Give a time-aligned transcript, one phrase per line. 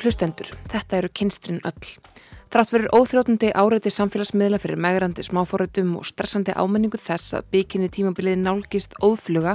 [0.00, 1.88] Hlustendur, þetta eru kynstrin öll.
[2.50, 8.40] Þrátt verið óþrjótandi áreiti samfélagsmiðla fyrir megrandi smáfórætum og stressandi ámenningu þess að bygginni tímabilið
[8.40, 9.52] nálgist óðfluga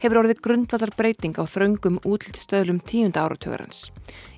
[0.00, 3.90] hefur orðið grundvallar breyting á þraungum útlitstöðlum tíunda áratögarans.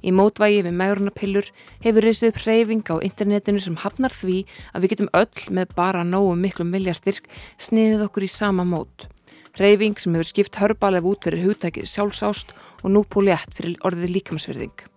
[0.03, 1.53] Í mótvægi við megrunapillur
[1.85, 4.43] hefur reysið upp hreyfing á internetinu sem hafnar því
[4.75, 7.31] að við getum öll með bara nógu miklu miljastyrk
[7.63, 9.07] sniðið okkur í sama mót.
[9.55, 14.91] Hreyfing sem hefur skipt hörbalef út fyrir hugtækið sjálfsást og nú púlétt fyrir orðið líkamsverðing.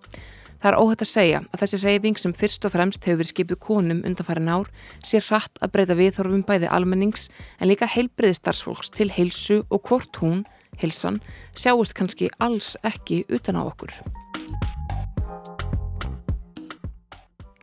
[0.64, 3.58] Það er óhætt að segja að þessi reyfing sem fyrst og fremst hefur verið skipið
[3.66, 4.70] konum undanfæri nár
[5.04, 7.26] sé hratt að breyta viðþorfum bæði almennings
[7.60, 10.46] en líka heilbreyðistarsfólks til heilsu og hvort hún,
[10.80, 11.18] heilsan,
[11.52, 13.92] sjáist kannski alls ekki utan á okkur.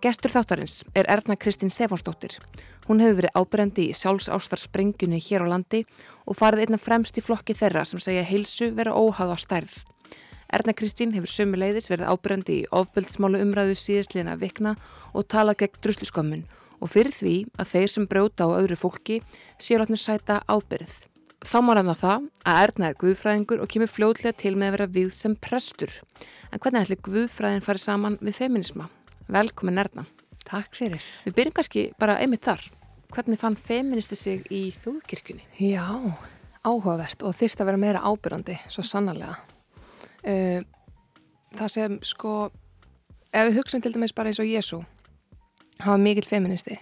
[0.05, 2.37] Gestur þáttarins er Erna Kristín Stefánsdóttir.
[2.85, 5.87] Hún hefur verið ábyrjandi í sjálfsástarsprengjunni hér á landi
[6.29, 9.73] og farið einna fremst í flokki þeirra sem segja heilsu vera óháð á stærð.
[10.51, 14.75] Erna Kristín hefur sömuleiðis verið ábyrjandi í ofbeldsmálu umræðu síðastliðina vikna
[15.15, 16.43] og talað gegn drusliskömmun
[16.81, 19.21] og fyrir því að þeir sem brjóta á öðru fólki
[19.63, 20.97] séu látnir sæta ábyrð.
[21.41, 24.89] Þá má ræfna það að Erna er guðfræðingur og kemur fljóðlega til með að vera
[24.97, 25.95] við sem prestur.
[26.53, 28.91] En hvernig ætli guðfræðin farið saman við feminisma?
[29.31, 30.05] Velkomin Erna.
[30.45, 31.07] Takk fyrir.
[31.25, 32.67] Við byrjum kannski bara einmitt þar.
[33.15, 35.47] Hvernig fann feministi sig í þúðkirkjunni?
[35.63, 35.87] Já,
[36.67, 39.39] áhugavert og þyrrt að vera meira ábyrjandi, svo sannarlega.
[40.21, 40.61] Uh,
[41.57, 42.35] það sem sko
[43.33, 44.83] ef við hugsaum til dæmis bara eins og Jésu
[45.81, 46.77] hafa mikill feministi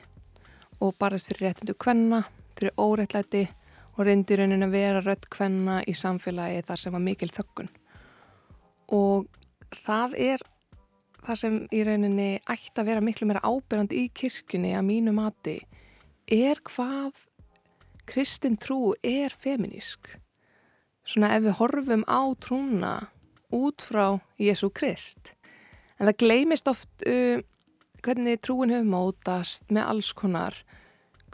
[0.83, 2.25] og barðist fyrir réttindu kvenna
[2.58, 3.47] fyrir óréttlæti
[3.97, 7.70] og reyndi raunin að vera rött kvenna í samfélagi þar sem var mikill þökkun
[8.95, 9.28] og
[9.84, 10.45] það er
[11.27, 15.58] það sem í rauninni ætti að vera miklu meira ábyrjandi í kirkjunni að mínu mati
[16.33, 17.27] er hvað
[18.08, 20.14] kristin trú er feminísk
[21.08, 22.95] svona ef við horfum á trúna
[23.55, 25.35] út frá Jésu Krist.
[25.98, 27.41] En það gleymist oft uh,
[28.05, 30.57] hvernig trúin hefur mótast með alls konar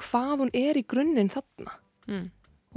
[0.01, 1.75] hvað hún er í grunninn þarna
[2.09, 2.25] mm.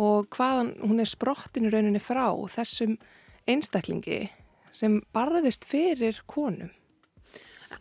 [0.03, 2.97] og hvað hún er sprottin í rauninni frá þessum
[3.49, 4.27] einstaklingi
[4.75, 6.69] sem barðist fyrir konum.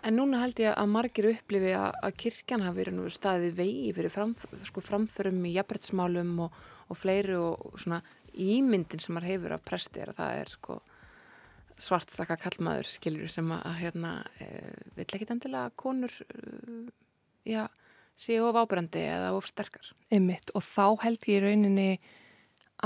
[0.07, 4.13] En núna held ég að margir upplifi að, kirkjan hafi verið nú staðið vegi fyrir
[4.13, 6.57] framf sko, framförum í jafnbrettsmálum og,
[6.91, 8.01] og fleiri og svona
[8.33, 10.79] ímyndin sem maður hefur af presti er að það er sko
[11.81, 14.49] svartstakka kallmaður skilur sem að hérna e,
[14.97, 16.87] vill ekki endilega konur e,
[17.49, 17.67] já,
[18.17, 19.91] séu of ábrandi eða of sterkar.
[20.11, 21.91] Einmitt og þá held ég í rauninni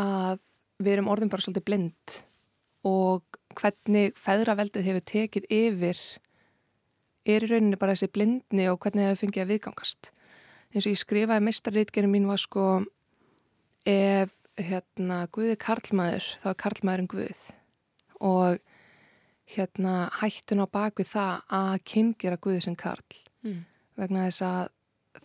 [0.01, 0.41] að
[0.81, 2.17] við erum orðin bara svolítið blind
[2.89, 6.01] og hvernig feðraveldið hefur tekið yfir
[7.29, 10.11] er í rauninni bara þessi blindni og hvernig það hefur fengið að viðgangast.
[10.71, 12.67] eins og ég skrifaði meistarreitgerinn mín var sko
[13.89, 17.47] ef hérna Guði karlmaður þá er karlmaðurinn Guð
[18.21, 18.59] og
[19.55, 23.19] hérna hættun á bakvið það að kynngera Guði sem Karl.
[23.41, 23.65] Mm.
[23.97, 24.69] vegna þess að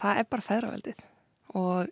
[0.02, 1.04] það er bara feðraveldið.
[1.56, 1.92] Og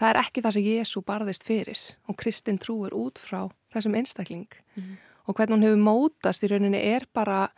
[0.00, 4.48] það er ekki það sem Jésu barðist fyrir og Kristinn trúir út frá þessum einstakling.
[4.76, 4.98] Mm.
[5.26, 7.50] og hvernig hún hefur mótast í rauninni er bara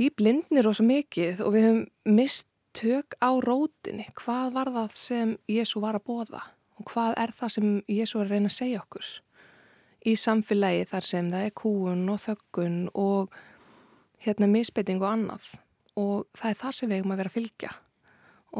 [0.00, 4.08] í blindnir og svo mikið og við hefum mist tök á rótinni.
[4.16, 6.40] Hvað var það sem Jésu var að bóða
[6.80, 9.10] og hvað er það sem Jésu er að reyna að segja okkur
[10.06, 13.36] í samfélagi þar sem það er kúun og þöggun og
[14.22, 15.46] hérna misbeiting og annað.
[15.98, 17.72] Og það er það sem við hefum að vera að fylgja.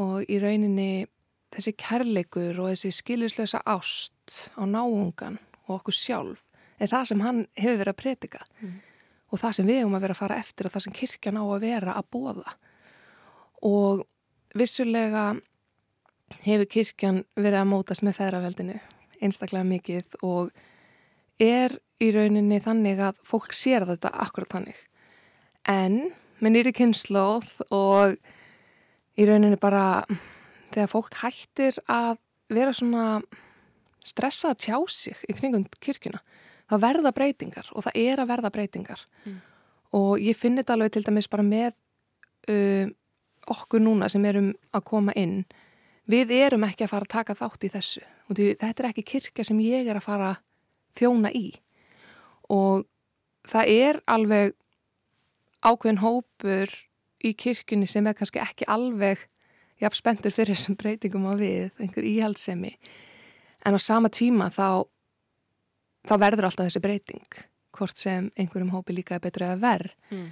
[0.03, 0.91] Og í rauninni
[1.53, 5.37] þessi kærleikur og þessi skilislösa ást á náungan
[5.67, 6.47] og okkur sjálf
[6.81, 8.73] er það sem hann hefur verið að pretika mm.
[9.29, 11.43] og það sem við hefum að vera að fara eftir og það sem kirkjan á
[11.45, 12.55] að vera að bóða
[13.69, 14.03] og
[14.57, 15.25] vissulega
[16.43, 18.79] hefur kirkjan verið að mótast með feðraveldinu
[19.23, 20.51] einstaklega mikið og
[21.41, 24.77] er í rauninni þannig að fólk sér þetta akkurat þannig.
[25.69, 26.11] En
[26.43, 28.17] með nýri kynnslóð og
[29.15, 30.03] í rauninni bara
[30.73, 32.17] þegar fólk hættir að
[32.53, 33.21] vera svona
[34.03, 36.19] stressað að tjá sig í kringum kirkuna,
[36.67, 39.05] þá verða breytingar og það er að verða breytingar.
[39.23, 39.39] Mm.
[39.93, 41.75] Og ég finn þetta alveg til dæmis bara með
[42.51, 42.89] uh,
[43.53, 45.43] okkur núna sem erum að koma inn.
[46.09, 48.01] Við erum ekki að fara að taka þátt í þessu.
[48.27, 50.41] Og þetta er ekki kirkja sem ég er að fara að
[50.97, 51.49] þjóna í.
[52.53, 52.85] Og
[53.49, 54.55] það er alveg
[55.63, 56.73] ákveðin hópur
[57.23, 59.21] í kirkunni sem er kannski ekki alveg
[59.81, 62.75] jafn spenntur fyrir þessum breytingum á við, einhver íhaldsemi
[63.63, 64.85] en á sama tíma þá
[66.07, 67.43] þá verður alltaf þessi breyting
[67.73, 70.25] hvort sem einhverjum hópi líka er betur eða verð mm.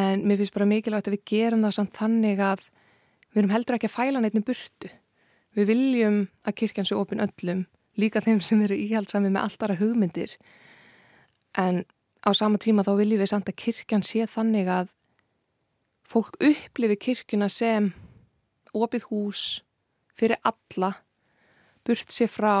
[0.00, 2.66] en mér finnst bara mikilvægt að við gerum það samt þannig að
[3.32, 4.90] við erum heldur ekki að fæla neittinu burtu.
[5.54, 7.64] Við viljum að kirkjan sé opin öllum
[8.00, 10.34] líka þeim sem eru íhaldsami með alltara hugmyndir.
[11.58, 11.84] En
[12.26, 14.90] á sama tíma þá viljum við samt að kirkjan sé þannig að
[16.08, 17.92] fólk upplifi kirkjuna sem
[18.74, 19.44] opið hús
[20.14, 20.92] fyrir alla
[21.84, 22.56] burt sér frá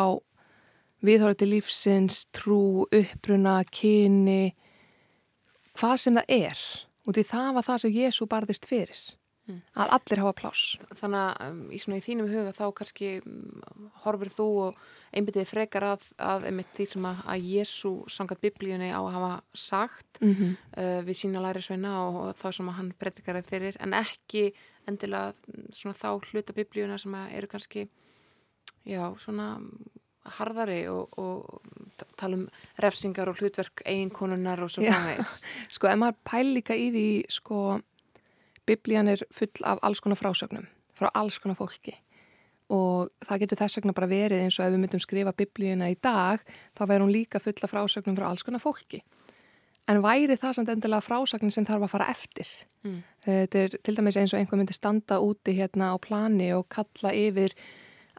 [1.04, 4.54] viðhórið til lífsins, trú, uppruna, kyni
[5.74, 6.64] hvað sem það er.
[7.04, 9.00] Og því það var það sem Jésu barðist fyrir
[9.48, 9.60] mm.
[9.80, 13.64] að allir hafa pláss Þannig að um, í, svona, í þínum huga þá kannski um,
[14.04, 18.92] horfur þú og einbitiði frekar að, að einmitt því sem að, að Jésu sangat biblíunni
[18.92, 20.54] á að hafa sagt mm -hmm.
[20.76, 23.98] uh, við sína læri sveina og, og þá sem að hann predikar það fyrir en
[23.98, 24.46] ekki
[24.86, 25.32] endilega
[25.72, 27.88] svona, þá hluta biblíuna sem eru kannski
[28.84, 29.60] já svona
[30.38, 31.60] harðari og, og
[32.16, 32.44] tala um
[32.80, 35.42] refsingar og hlutverk eiginkonunar og svo framvegs
[35.74, 37.60] Sko, ef maður pæl líka í því sko,
[38.68, 41.96] biblían er full af alls konar frásögnum frá alls konar fólki.
[42.72, 45.98] Og það getur þess vegna bara verið eins og ef við myndum skrifa biblíuna í
[46.00, 46.40] dag
[46.72, 49.02] þá verður hún líka full af frásögnum frá alls konar fólki.
[49.90, 52.48] En væri það samt endilega frásögnin sem þarf að fara eftir?
[52.84, 53.02] Mm.
[53.24, 57.14] þetta er til dæmis eins og einhver myndi standa úti hérna á plani og kalla
[57.16, 57.54] yfir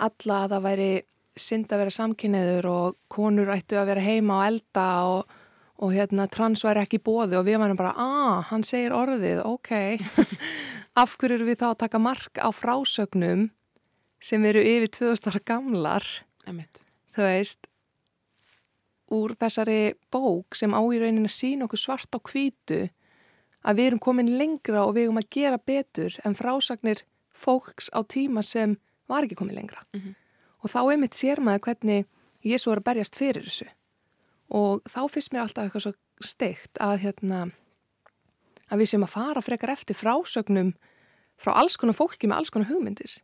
[0.02, 0.88] alla að það væri
[1.36, 5.35] synd að vera samkynniður og konur ættu að vera heima og elda og,
[5.82, 9.72] og hérna trans væri ekki bóði og við varum bara, ah, hann segir orðið, ok.
[11.02, 13.50] Af hverju eru við þá að taka mark á frásögnum
[14.24, 16.10] sem eru yfir 2000 ára gamlar?
[16.48, 16.84] Emitt.
[17.16, 17.68] þú veist
[19.16, 22.86] úr þessari bók sem á í rauninni að sína okkur svart á kvítu
[23.66, 28.02] að við erum komin lengra og við erum að gera betur en frásagnir fólks á
[28.06, 28.78] tíma sem
[29.10, 29.86] var ekki komin lengra.
[29.94, 30.16] Mm -hmm
[30.66, 32.08] og þá einmitt sér maður hvernig
[32.46, 33.68] Jésu er að berjast fyrir þessu
[34.54, 35.94] og þá finnst mér alltaf eitthvað svo
[36.26, 37.46] steikt að hérna
[38.72, 40.74] að við séum að fara frekar eftir frásögnum
[41.42, 43.18] frá alls konar fólki með alls konar hugmyndir.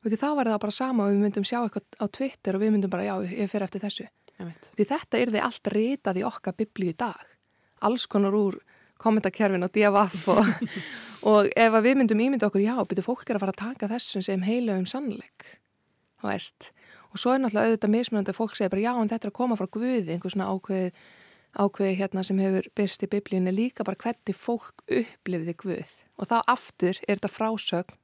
[0.00, 2.62] Og því þá var það bara sama og við myndum sjá eitthvað á Twitter og
[2.62, 4.06] við myndum bara já, ég fer eftir þessu.
[4.40, 7.20] Því þetta er því allt ritað í okkar biblíu í dag.
[7.84, 8.56] Alls konar úr
[9.00, 10.48] kommentarkerfin og DFF og,
[11.30, 14.24] og ef við myndum ímynda okkur já, byrju fólk er að fara að taka þessum
[14.24, 15.46] sem heilum sannleik.
[16.24, 16.32] Og
[17.18, 19.58] svo er náttúrulega auðvitað mismunandi að fólk segja bara já en þetta er að koma
[19.58, 20.90] frá Guði einhver svona ákveð,
[21.58, 26.36] ákveð hérna sem hefur byrst í biblíunni líka bara hvernig fólk upplifði Guð og þá
[26.46, 27.98] aftur er þetta frásögn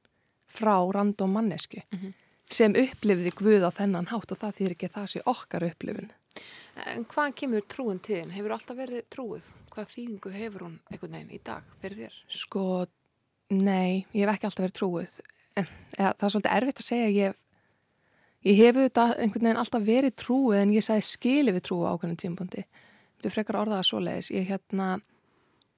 [0.47, 2.13] frá random mannesku mm -hmm.
[2.51, 6.11] sem upplifði Guð á þennan hátt og það þýr ekki að það sé okkar upplifin
[6.93, 8.35] En hvað kemur trúin til þinn?
[8.35, 9.47] Hefur alltaf verið trúið?
[9.73, 12.13] Hvað þýðingu hefur hún einhvern veginn í dag fyrir þér?
[12.27, 12.85] Sko,
[13.49, 15.19] nei, ég hef ekki alltaf verið trúið
[15.57, 15.67] en,
[15.97, 17.37] eða, það er svolítið erfitt að segja ég
[18.47, 22.19] Ég hef auðvitað einhvern veginn alltaf verið trúið en ég sagði skili við trúið ákveðin
[22.21, 22.61] tímpundi.
[23.17, 24.29] Þetta er frekar orðaða svo leiðis.
[24.31, 24.85] Ég hérna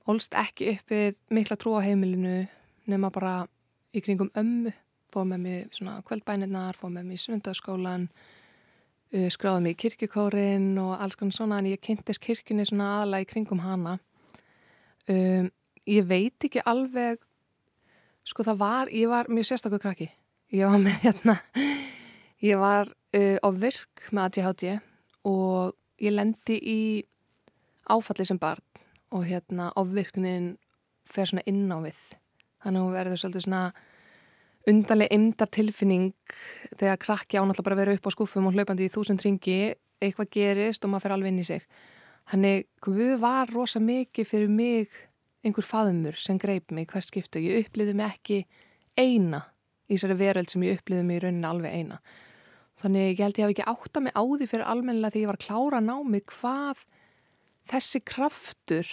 [0.10, 2.44] ólst ekki uppið mikla trú á heimilinu
[2.92, 3.34] nema bara
[3.90, 4.76] í kringum ömmu.
[5.10, 8.08] Fóð með mér svona kveldbænirnar, fóð með mér í sundarskólan,
[9.16, 13.24] uh, skráði mér í kirkikórin og alls konar svona en ég kynntist kirkini svona aðla
[13.24, 13.98] í kringum hana.
[15.10, 15.50] Um,
[15.90, 17.18] ég veit ekki alveg,
[18.30, 20.12] sko það var, ég var mjög sérstaklega krakki.
[20.54, 21.42] Ég var með hérna
[22.40, 24.78] Ég var uh, á virk með ADHD
[25.28, 26.82] og ég lendi í
[27.92, 28.64] áfalli sem barn
[29.12, 30.54] og hérna ávirknin
[31.10, 32.00] fer svona inn á við.
[32.64, 33.64] Þannig að hún verður svolítið svona
[34.70, 36.14] undarlega ymdar tilfinning
[36.78, 40.86] þegar krakki ánáttúrulega bara verður upp á skúfum og hlaupandi í þúsund ringi, eitthvað gerist
[40.86, 41.68] og maður fer alveg inn í sig.
[42.30, 44.96] Þannig við var rosa mikið fyrir mig
[45.44, 47.42] einhver faðumur sem greip mig hvert skiptu.
[47.42, 48.40] Ég uppliði mig ekki
[49.00, 49.44] eina
[49.90, 52.02] í þessari veröld sem ég uppliði mig í rauninni alveg eina.
[52.80, 55.42] Þannig ég held ég hef ekki átta mig á því fyrir almennilega því ég var
[55.44, 56.84] klára námi hvað
[57.70, 58.88] þessi kraftur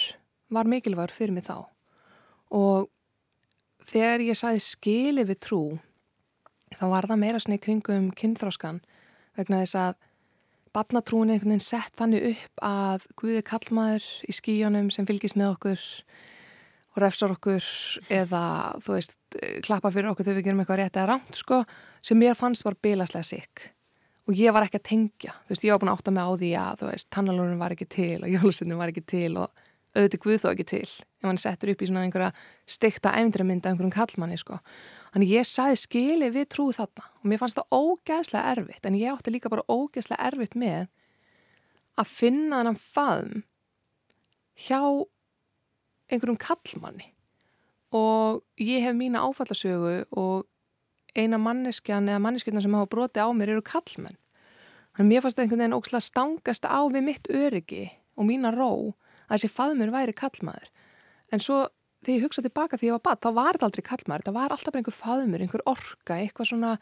[0.53, 1.67] var mikilvægur fyrir mig þá.
[2.51, 2.89] Og
[3.87, 5.63] þegar ég saði skili við trú,
[6.75, 8.83] þá var það meira svona í kringum kynþróskan
[9.39, 10.03] vegna þess að
[10.77, 15.87] batnatrúin einhvern veginn sett þannig upp að Guði kallmaður í skíjónum sem fylgis með okkur
[16.97, 17.71] og refsar okkur
[18.13, 18.43] eða
[18.85, 19.17] þú veist,
[19.65, 21.63] klappa fyrir okkur þegar við gerum eitthvað rétt eða rámt sko,
[22.05, 23.71] sem mér fannst var bilaslega sikk
[24.27, 26.33] og ég var ekki að tengja, þú veist, ég var búin að átta mig á
[26.43, 29.65] því að, þú veist, tannalónum var ekki til og jólusendin var ekki til og
[29.97, 30.89] auðvitað guð þó ekki til,
[31.23, 32.33] ef hann settur upp í svona einhverja
[32.69, 34.59] stikta æfndramynda einhverjum kallmanni, sko.
[35.15, 37.07] Þannig ég saði skili við trúið þarna.
[37.23, 40.91] Og mér fannst það ógeðslega erfitt, en ég átti líka bara ógeðslega erfitt með
[41.97, 43.47] að finna hann faðum
[44.67, 44.81] hjá
[46.11, 47.13] einhverjum kallmanni
[47.97, 50.47] og ég hef mína áfallasögu og
[51.17, 54.19] eina manneskjan eða manneskjana sem hafa broti á mér eru kallmenn.
[54.97, 58.71] Þannig að mér fannst einhvern veginn ókslega stangast á við mitt öryggi og mína ró
[59.27, 60.71] að þessi faðmur væri kallmaður.
[61.35, 61.67] En svo
[62.07, 64.27] þegar ég hugsaði tilbaka því ég var bad, þá var þetta aldrei kallmaður.
[64.27, 66.73] Það var alltaf bara einhver faðmur, einhver orka, eitthvað svona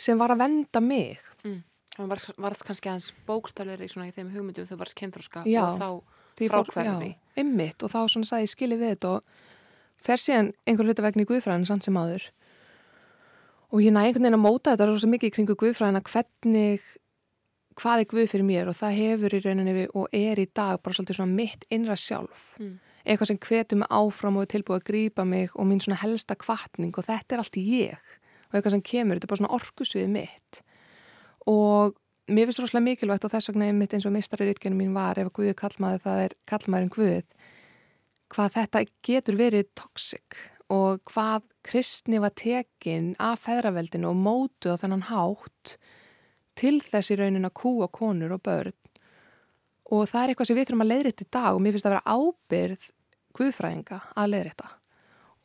[0.00, 1.22] sem var að venda mig.
[1.44, 1.60] Mm.
[1.92, 5.88] Það var, var kannski aðeins bókstafleiri í þeim hugmyndu þegar þú varst kendróska og þá
[6.48, 7.10] frákverði.
[7.38, 9.34] Ymmitt og þá svona sagði ég skilji við þetta og
[10.02, 12.24] fer síðan einhver hlutavegni í Guðfræðinu samt sem aður
[13.72, 16.82] og ég næ einhvern veginn að móta þetta rosa mikið kringu Guðfræðina hvernig
[17.80, 18.70] hvað er Guð fyrir mér?
[18.70, 21.96] Og það hefur í rauninni við og er í dag bara svolítið svona mitt innra
[21.96, 22.48] sjálf.
[22.60, 22.80] Mm.
[23.02, 26.36] eitthvað sem hvetur mig áfram og er tilbúið að grýpa mig og mín svona helsta
[26.38, 28.12] kvartning og þetta er allt ég.
[28.50, 30.60] Og eitthvað sem kemur, þetta er bara svona orkusvið mitt.
[31.50, 31.96] Og
[32.30, 35.32] mér finnst rosalega mikilvægt og þess vegna einmitt eins og mistari rítkjörnum mín var ef
[35.32, 37.32] að Guði kallmaði það er kallmaðurinn Guð
[38.32, 40.38] hvað þetta getur verið toxic
[40.72, 45.76] og hvað kristni var tekin af feðraveldinu og mótu á þennan hátt
[46.58, 48.76] til þessi raunin að kúa konur og börn.
[49.92, 51.94] Og það er eitthvað sem við þurfum að leiðrætta í dag og mér finnst að
[51.96, 52.86] vera ábyrð
[53.36, 54.70] guðfræðinga að leiðrætta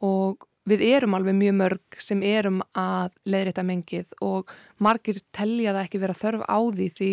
[0.08, 4.52] og við erum alveg mjög mörg sem erum að leiðrætta mengið og
[4.84, 7.12] margir telja það ekki vera þörf á því því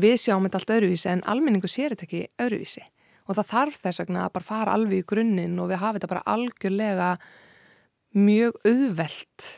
[0.00, 2.82] við sjáum þetta allt öðruvísi en almenningu sér þetta ekki öðruvísi.
[3.28, 6.12] Og það þarf þess vegna að bara fara alveg í grunninn og við hafa þetta
[6.14, 7.10] bara algjörlega
[8.16, 9.48] mjög auðvelt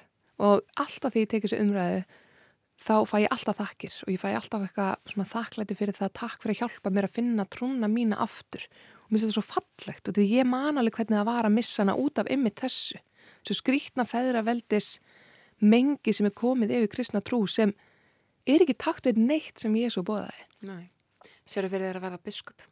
[0.43, 2.03] og alltaf því ég tekið þessu umræðu
[2.83, 6.43] þá fæ ég alltaf þakkir og ég fæ alltaf eitthvað svona þakklæti fyrir það takk
[6.43, 8.65] fyrir að hjálpa mér að finna trúna mína aftur.
[9.05, 11.57] Og mér finnst þetta svo fallegt og því ég man alveg hvernig það var að
[11.57, 13.03] missa hana út af ymmið þessu
[13.43, 14.97] svo skrítna feðra veldis
[15.63, 17.75] mengi sem er komið yfir kristna trú sem
[18.47, 20.91] er ekki takt við neitt sem svo bóðaði Nei
[21.43, 22.65] Sér að fyrir þér að verða biskup?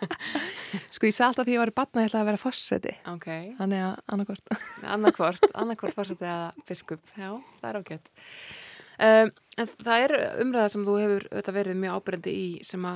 [0.94, 2.94] sko ég sagði alltaf því að ég var í batna ég ætlaði að vera fórseti
[3.12, 3.50] okay.
[3.58, 4.52] Þannig að annarkvort
[4.94, 7.02] Annarkvort, annarkvort fórseti eða biskup.
[7.20, 8.10] Já, það er ágætt.
[9.00, 9.30] Um,
[9.80, 12.88] það er umræða sem þú hefur verið mjög ábyrgandi í sem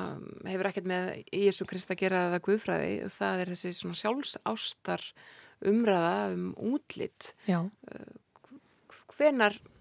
[0.49, 2.90] hefur ekkert með Jésu Krist að gera það guðfræði.
[3.14, 5.07] Það er þessi svona sjálfsástar
[5.64, 7.61] umræða um útlitt Já.
[9.14, 9.74] Hvenar Mm,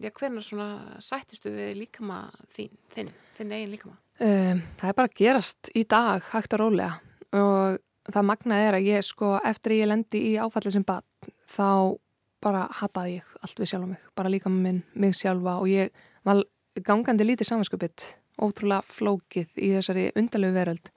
[0.00, 2.24] já, hvernig svona sættistu við líkama
[2.54, 3.96] þín, þinn, þinn eigin líkama?
[4.16, 6.96] Um, það er bara að gerast í dag hægt og rólega.
[7.36, 7.78] Og
[8.08, 11.96] það magnaði er að ég sko eftir ég lendi í áfallið sem bad þá
[12.44, 15.58] bara hataði ég allt við sjálf á mig, bara líkama minn, mig sjálfa.
[15.60, 16.44] Og ég var
[16.86, 18.06] gangandi lítið samanskupið,
[18.40, 20.90] ótrúlega flókið í þessari undarlegu veröld.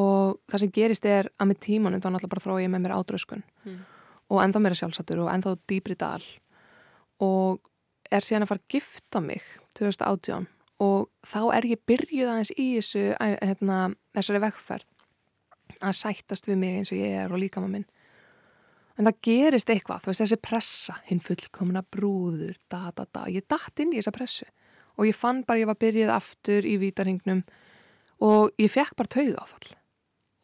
[0.00, 2.94] Og það sem gerist er að með tímanum þá náttúrulega bara þrói ég með mér
[2.94, 3.80] ádrauskun mm.
[4.30, 6.22] og ennþá mér sjálfsattur og ennþá dýbri dal
[7.24, 7.60] og
[8.10, 9.44] er síðan að fara að gifta mig
[9.78, 10.48] 2018
[10.80, 13.80] og þá er ég byrjuð aðeins í þessu hérna,
[14.16, 17.88] þessari vekkferð að sættast við mig eins og ég er og líka maður minn
[18.98, 23.26] en það gerist eitthvað, þú veist þessi pressa hinn fullkomna brúður da, da, da.
[23.32, 24.48] ég dætt inn í þessa pressu
[24.98, 27.44] og ég fann bara ég var byrjuð aftur í vítarhingnum
[28.26, 29.70] og ég fekk bara tauð áfall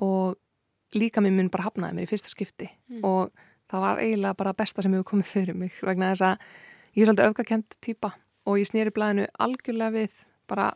[0.07, 3.03] og líka minn minn bara hafnaði mér í fyrsta skipti mm.
[3.05, 3.33] og
[3.71, 6.47] það var eiginlega bara besta sem hefur komið fyrir mig vegna þess að
[6.97, 8.15] ég er svolítið öfgakent týpa
[8.47, 10.73] og ég snýri blæðinu algjörlega við bara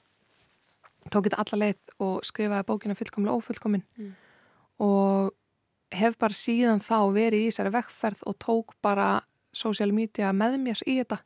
[1.08, 4.10] tók þetta alla leið og skrifaði bókina fullkomlega ófullkomin mm.
[4.84, 5.32] og
[5.96, 9.08] hef bara síðan þá verið í þessari vekkferð og tók bara
[9.56, 11.18] social media með mér í þetta.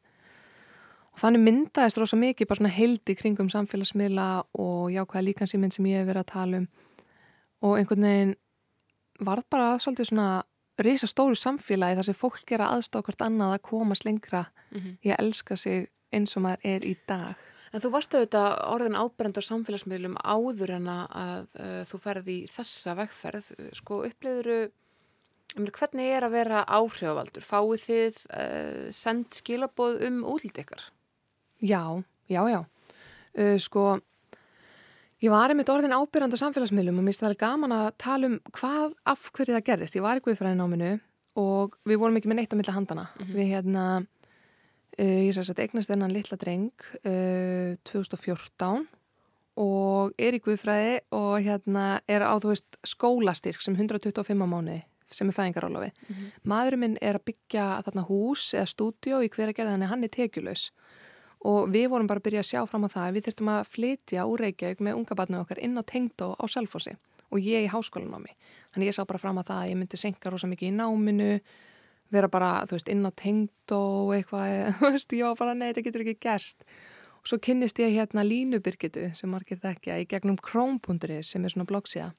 [1.15, 6.01] Og þannig myndaðist rosa mikið bara svona heildi kringum samfélagsmiðla og jákvæða líkansýmynd sem ég
[6.01, 6.67] hef verið að tala um.
[7.65, 8.33] Og einhvern veginn
[9.25, 10.29] var bara svolítið svona
[10.79, 14.97] reysa stóru samfélagi þar sem fólk gera aðstáð hvort annað að komast lengra mm -hmm.
[15.03, 17.35] í að elska sig eins og maður er í dag.
[17.75, 22.95] En þú varstu auðvitað orðin ábyrjandar samfélagsmiðlum áður en að uh, þú ferði í þessa
[22.95, 23.49] vegferð.
[23.75, 24.71] Sko uppliðuru,
[25.75, 27.43] hvernig er að vera áhrifavaldur?
[27.43, 30.87] Fáið þið uh, send skilaboð um útlýtt ykkar?
[31.59, 32.61] Já, já, já.
[33.35, 33.99] Uh, sko
[35.25, 38.91] Ég var einmitt orðin ábyrjandi á samfélagsmiðlum og mér það gaman að tala um hvað
[39.09, 39.95] af hverju það gerist.
[39.97, 40.91] Ég var í Guðfræðin áminu
[41.41, 43.07] og við vorum ekki með neitt á milla handana.
[43.15, 43.37] Mm -hmm.
[43.39, 43.85] Við hérna,
[44.99, 46.77] uh, ég sæs að eignast þennan litla dreng
[47.09, 48.85] uh, 2014
[49.57, 54.83] og er í Guðfræði og hérna er á þú veist skólastyrk sem 125 á mánu
[55.11, 55.91] sem er fæðingarólofi.
[55.95, 56.31] Mm -hmm.
[56.45, 60.09] Maðurinn minn er að byggja þarna hús eða stúdjó í hverja gerða þannig hann er
[60.09, 60.71] tekjulegs
[61.45, 63.69] og við vorum bara að byrja að sjá fram á það að við þurftum að
[63.75, 66.97] flytja úr Reykjavík með unga batnið okkar inn á tengdó á Selfossi.
[67.33, 68.35] Og ég í háskólan á mig
[68.75, 71.31] þannig ég sá bara fram á það að ég myndi senka rosa mikið í náminu
[72.15, 73.81] vera bara, þú veist, inn á tengdó
[74.15, 76.67] eitthvað, þú veist, ég var bara, nei, þetta getur ekki gerst.
[77.23, 81.69] Og svo kynnist ég hérna Línubyrgitu sem margir þekkja í gegnum Chrome.ri sem er svona
[81.71, 82.13] bloggsíða.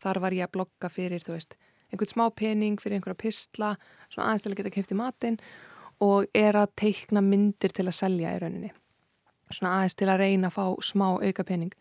[0.00, 1.56] Þar var ég að blogga fyrir, þú veist
[1.90, 3.74] einhvern smá pening fyrir einhverja pistla
[4.10, 5.38] svona aðeins til að geta kæft í matinn
[6.04, 8.72] og er að teikna myndir til að selja í rauninni.
[9.50, 11.72] Svona aðeins til að reyna að fá smá auka pening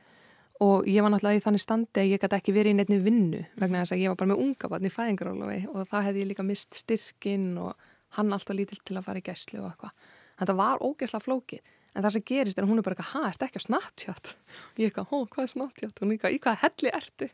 [0.66, 3.42] og ég var náttúrulega í þannig standi að ég gæti ekki verið í nefni vinnu
[3.62, 6.30] vegna þess að ég var bara með unga vatn í fæðingarólofi og það hefði ég
[6.34, 10.10] líka mist styrkin og hann alltaf lítill til að fara í gæslu og eitthvað.
[10.42, 13.30] Þetta var ógeðslega flókið en það sem gerist er að hún er bara eitthvað, hæ,
[13.30, 14.34] ert ekki á Snapchat?
[14.74, 15.96] Og ég eitthvað, hó, hvað er Snapchat?
[15.96, 17.30] Og hún eitthvað, í hvaða helli ertu?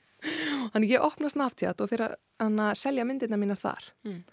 [0.73, 3.91] Þannig ég opna Snapchat og fyrir að selja myndirna mínar þar.
[4.07, 4.23] Mm.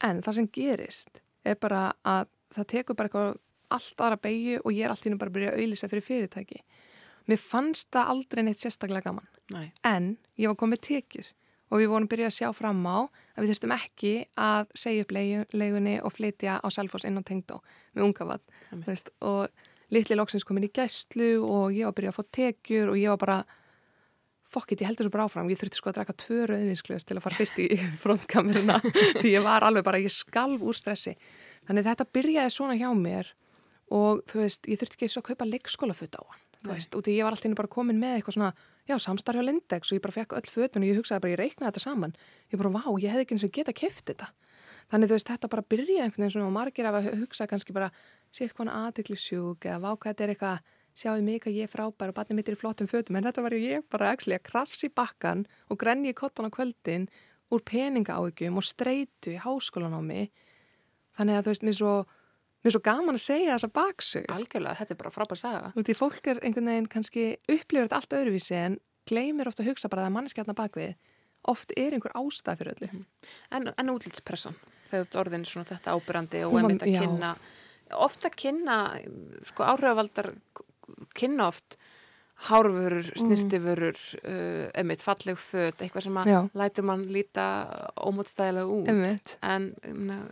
[0.00, 3.34] en það sem gerist er bara að það tekur bara eitthvað
[3.70, 6.62] allt aðra beigju og ég er alltaf bara að byrja að auðvisa fyrir fyrirtæki.
[7.30, 9.28] Mér fannst það aldrei neitt sérstaklega gaman.
[9.50, 9.72] Nei.
[9.82, 11.30] en ég var komið tekjur
[11.70, 15.14] og við vorum byrjað að sjá fram á að við þurftum ekki að segja upp
[15.14, 17.60] leigunni og flytja á Salfors inn á Tengdó
[17.94, 18.94] með unga vatn
[19.26, 23.14] og litli loksins komin í gæstlu og ég var byrjað að fá tekjur og ég
[23.14, 23.38] var bara
[24.50, 27.24] fokkit, ég heldur svo bara áfram, ég þurfti sko að draka tvö rauðvinsklaus til að
[27.26, 27.68] fara fyrst í
[28.02, 28.80] frontkameruna.
[29.20, 31.14] Því ég var alveg bara, ég skalv úr stressi.
[31.68, 33.30] Þannig þetta byrjaði svona hjá mér
[33.94, 37.06] og þú veist, ég þurfti ekki svo að kaupa leikskólafutt á hann, þú veist, og
[37.06, 38.50] því ég var alltaf bara komin með eitthvað svona,
[38.90, 41.40] já, samstarfi á Lindex og ég bara fekk öll fötun og ég hugsaði bara, ég
[41.40, 42.14] reiknaði þetta saman.
[42.50, 44.30] Ég bara, vá, ég hefði ekki eins og geta kæft þetta.
[44.90, 47.74] Þannig þú veist, þetta bara byrjaði einhvern veginn svona og margir af að hugsa kannski
[47.74, 47.90] bara,
[48.34, 52.12] sétt konar aðdeglisjúk eða vá hvað þetta er eitthvað sjáðu mig að ég er frábær
[52.12, 54.90] og barnið mitt er í flottum fötum en þetta var ég bara actually, að krafsi
[54.92, 57.08] bakkan og grenni í kottan á kvöldin
[57.50, 60.30] úr peningaáögjum og streitu í háskólan á mig.
[61.18, 61.94] Þannig að þú veist, mér er svo,
[62.68, 65.72] svo gaman að segja þessa baksug Algjörlega, þetta er bara frábær saga.
[65.74, 68.76] Og því fólk er einhvern veginn kannski upplifur þetta allt öðruvísi en
[69.10, 70.94] gleymir ofta að hugsa bara að manneskjarnar bakvið
[71.50, 73.02] oft er einhver ástæð fyrir öllu.
[73.50, 74.58] En, en útlitspressan,
[74.90, 77.34] þegar orðin svona þetta ábyrrandi og einmitt að kynna
[77.96, 78.76] ofta kynna
[79.48, 80.32] sko áhrifavaldar
[81.16, 81.78] kynna oft
[82.40, 83.18] hárfurur, mm.
[83.20, 87.44] snirtifurur uh, emitt, falleg född eitthvað sem að lætur mann líta
[88.00, 89.34] ómótstæðilega út Einmitt.
[89.44, 89.66] en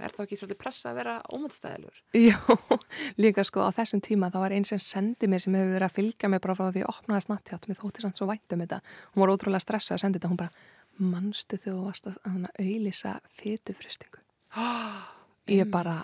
[0.00, 2.00] er þá ekki svolítið pressa að vera ómótstæðilegur?
[2.17, 2.57] Jó,
[3.23, 5.99] líka sko á þessum tíma þá var einn sem sendi mér sem hefur verið að
[5.99, 8.81] fylgja mig bara frá því að opnaði snabbtjátt mér þótti samt svo vænt um þetta
[9.11, 10.65] hún var ótrúlega stressað að senda þetta hún bara,
[11.12, 14.25] mannstu þú varst að auðlýsa fytufrystingu
[15.59, 16.01] ég bara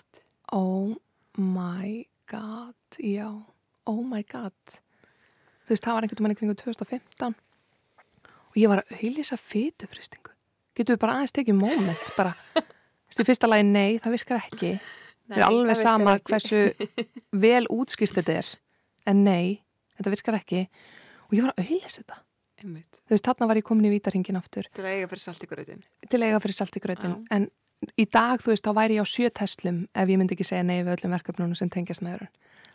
[0.52, 0.92] oh
[1.40, 3.53] my god já
[3.90, 4.54] oh my god.
[5.64, 7.36] Þú veist, það var einhvern veginn kring 2015
[8.54, 10.34] og ég var að auðvisa fytufristingu
[10.74, 12.64] getur við bara aðeins tekið moment bara, þú
[13.10, 14.74] veist, í fyrsta lagi nei, það virkar ekki.
[15.24, 16.32] Það er alveg sama ekki.
[16.32, 16.60] hversu
[17.44, 18.52] vel útskýrt þetta er
[19.10, 19.46] en nei,
[19.96, 20.64] þetta virkar ekki.
[21.30, 22.20] Og ég var að auðvisa þetta.
[22.64, 23.00] Einmitt.
[23.04, 24.68] þú veist, þarna var ég komin í vítaringin aftur.
[24.72, 27.48] Til eiga fyrir salt í gröðin til eiga fyrir salt í gröðin, en
[28.00, 30.78] í dag, þú veist, þá væri ég á sjötestlum ef ég myndi ekki segja nei
[30.78, 32.32] við öllum verkefnunum sem tengjast með öðrun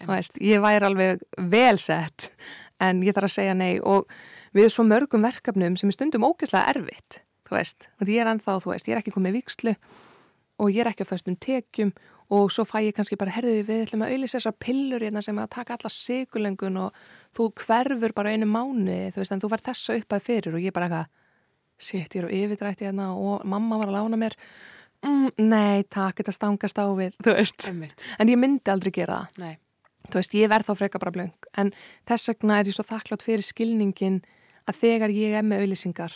[0.08, 2.30] Veist, ég væri alveg velsett
[2.80, 3.80] en ég þarf að segja nei.
[3.84, 4.08] Og
[4.56, 8.74] við svo mörgum verkefnum sem er stundum ógeðslega erfitt þú veist, ég er ennþá, þú
[8.74, 9.74] veist, ég er ekki komið vikslu
[10.60, 11.94] og ég er ekki að föstum tekjum.
[12.30, 15.38] Og svo fæ ég kannski bara, herðu við ætlum að auðvisa þessar pillur hérna sem
[15.42, 17.00] að taka alla sigurlengun og
[17.34, 20.76] þú hverfur bara einu mánu, þú veist, en þú fær þessa uppað fyrir og ég
[20.76, 21.08] bara eitthvað,
[21.80, 24.38] shit, ég er á yfirdrætti hérna og mamma var að lána mér
[25.08, 28.06] mm, nei, takk, þetta stangast á við, þú veist, Einmitt.
[28.22, 29.42] en ég myndi aldrei gera það.
[29.48, 29.56] Nei
[30.10, 31.72] þú veist, ég verð þá freka bara blöng en
[32.10, 34.22] þess vegna er ég svo þakklátt fyrir skilningin
[34.69, 36.15] að þegar ég er með auðlýsingar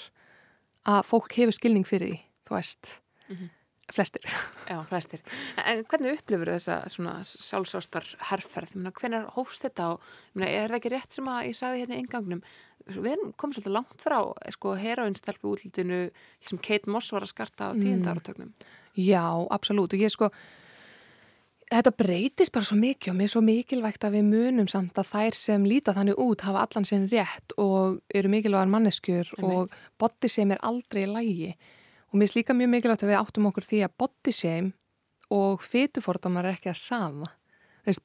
[0.90, 3.00] að fólk hefur skilning fyrir því, þú veist.
[3.30, 3.50] Mm -hmm.
[3.94, 4.22] flestir.
[4.70, 5.22] Já, flestir.
[5.66, 10.02] En hvernig upplifur þessa sjálfsástar herrferð hvernig hófst þetta og
[10.36, 12.42] er það ekki rétt sem að ég sagði hérna í engangnum
[12.88, 14.20] við komum svolítið langt frá
[14.52, 16.10] sko, heroinstelpu útlutinu
[16.42, 18.66] sem Kate Moss var að skarta á tíundaratögnum mm.
[18.94, 19.94] Já, absolutt.
[19.94, 20.30] Og ég sko
[21.74, 25.08] Þetta breytist bara svo mikið og mér er svo mikilvægt að við munum samt að
[25.10, 30.30] þær sem líta þannig út hafa allan sinn rétt og eru mikilvægar manneskjur og body
[30.30, 31.50] shame er aldrei lægi
[32.12, 34.70] og mér er líka mjög mikilvægt að við áttum okkur því að body shame
[35.34, 37.32] og fytufordamar er ekki að sama.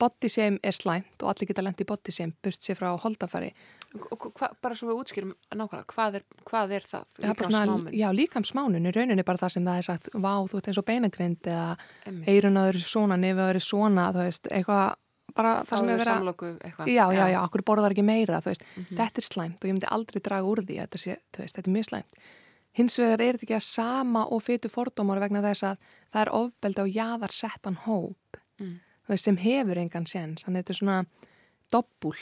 [0.00, 3.52] Body shame er slæmt og allir geta lendi body shame burt sér frá holdafari
[3.96, 7.18] hva, bara svo við útskýrum nákvæmlega, hvað er, hvað er það?
[7.24, 7.90] Líkamsmánin?
[7.96, 10.86] Já, líkamsmánin í rauninni bara það sem það er sagt, vá, þú ert eins og
[10.88, 14.98] beinagrind eða eirunaður svona, nefaður svona, þú veist, eitthvað
[15.38, 16.18] bara það sem er verið að...
[16.18, 16.90] Samloku eitthvað.
[16.92, 18.98] Já, já, já, okkur borðar ekki meira, þú veist, mm -hmm.
[19.00, 21.76] þetta er slæmt og ég myndi aldrei draga úr því, þetta, sé, veist, þetta er
[21.76, 22.18] mjög slæmt.
[22.78, 25.76] Hins vegar er þetta ekki að sama og fytu fordómar vegna þess að
[26.12, 28.76] það er ofbeldi á jaðarsettan hóp, mm.
[29.06, 31.04] þú veist, sem hefur engan séns, þannig þetta er svona
[31.72, 32.18] dobbul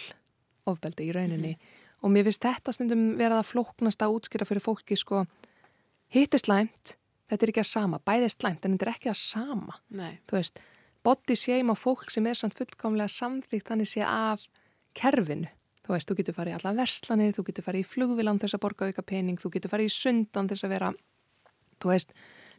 [0.70, 1.74] ofbeldi í rauninni mm.
[2.02, 5.24] og mér finnst þetta stundum verða að flóknast að útskýra fyrir fólki sko
[6.14, 6.96] hitt er slæmt,
[7.30, 10.18] þetta er ekki að sama bæðið er slæmt en þetta er ekki að sama Nei.
[10.28, 10.62] þú veist,
[11.06, 14.46] body shame á fólk sem er sann fullkomlega samflíkt þannig sé af
[14.96, 15.50] kerfinu
[15.86, 18.62] þú veist, þú getur farið í alla verslanir, þú getur farið í flugvilan þess að
[18.64, 20.92] borga auka pening, þú getur farið í sundan þess að vera,
[21.82, 22.14] þú veist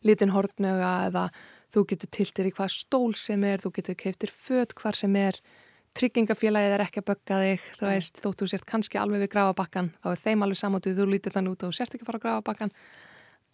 [0.08, 1.26] litin hortnöga eða
[1.74, 5.39] þú getur tiltir í hvað stól sem er, þú getur keiftir född hvar sem er
[5.98, 10.08] tryggingafélagið er ekki að bögga þig þú veist, þóttu sért kannski alveg við grafabakkan þá
[10.12, 12.74] er þeim alveg samáttuð, þú lítið þann út og sért ekki að fara á grafabakkan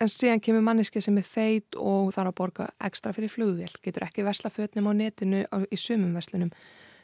[0.02, 4.08] en síðan kemur manniski sem er feit og þarf að borga ekstra fyrir flugvél, getur
[4.08, 6.50] ekki versla fötnum á netinu í sumum verslunum.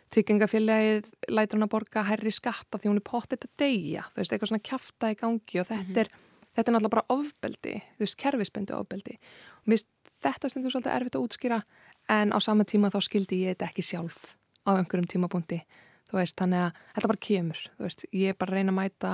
[0.09, 4.33] Tryggingafélagið lætur hann að borga herri skatta því hún er pottið að deyja, þú veist,
[4.33, 5.99] eitthvað svona kjafta í gangi og þetta, mm -hmm.
[6.01, 6.09] er,
[6.55, 9.19] þetta er náttúrulega bara ofbeldi, þú veist, kerfisbendi ofbeldi.
[9.61, 9.85] Og mér
[10.23, 11.61] þetta stundur svolítið erfitt að útskýra
[12.09, 15.59] en á sama tíma þá skildi ég þetta ekki sjálf á einhverjum tímapunkti,
[16.09, 18.79] þú veist, þannig að þetta bara kemur, þú veist, ég er bara að reyna að
[18.79, 19.13] mæta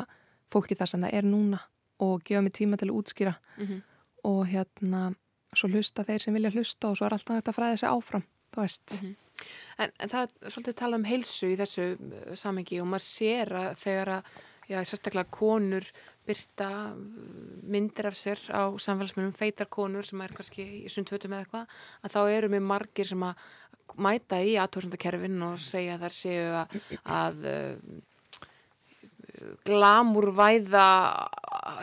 [0.52, 1.60] fólki þar sem það er núna
[2.06, 3.82] og gefa mig tíma til að útskýra mm -hmm.
[4.24, 5.16] og hérna,
[5.56, 8.62] svo hlusta þeir sem vilja hlusta og svo er alltaf þetta fræðið sig áfram, þú
[8.62, 9.16] veist mm -hmm.
[9.78, 13.52] En, en það er svolítið tala um heilsu í þessu uh, samengi og maður sér
[13.60, 14.30] að þegar að,
[14.72, 15.90] já, sérstaklega konur
[16.28, 16.98] byrta uh,
[17.72, 22.18] myndir af sér á samfélagsmynum, feitar konur sem er kannski í sundvötum eða eitthvað, að
[22.18, 23.46] þá eru mjög margir sem að
[24.02, 26.76] mæta í aðtóðsandakerfin og segja þar séu að,
[27.16, 27.80] að uh,
[29.68, 30.90] glamurvæða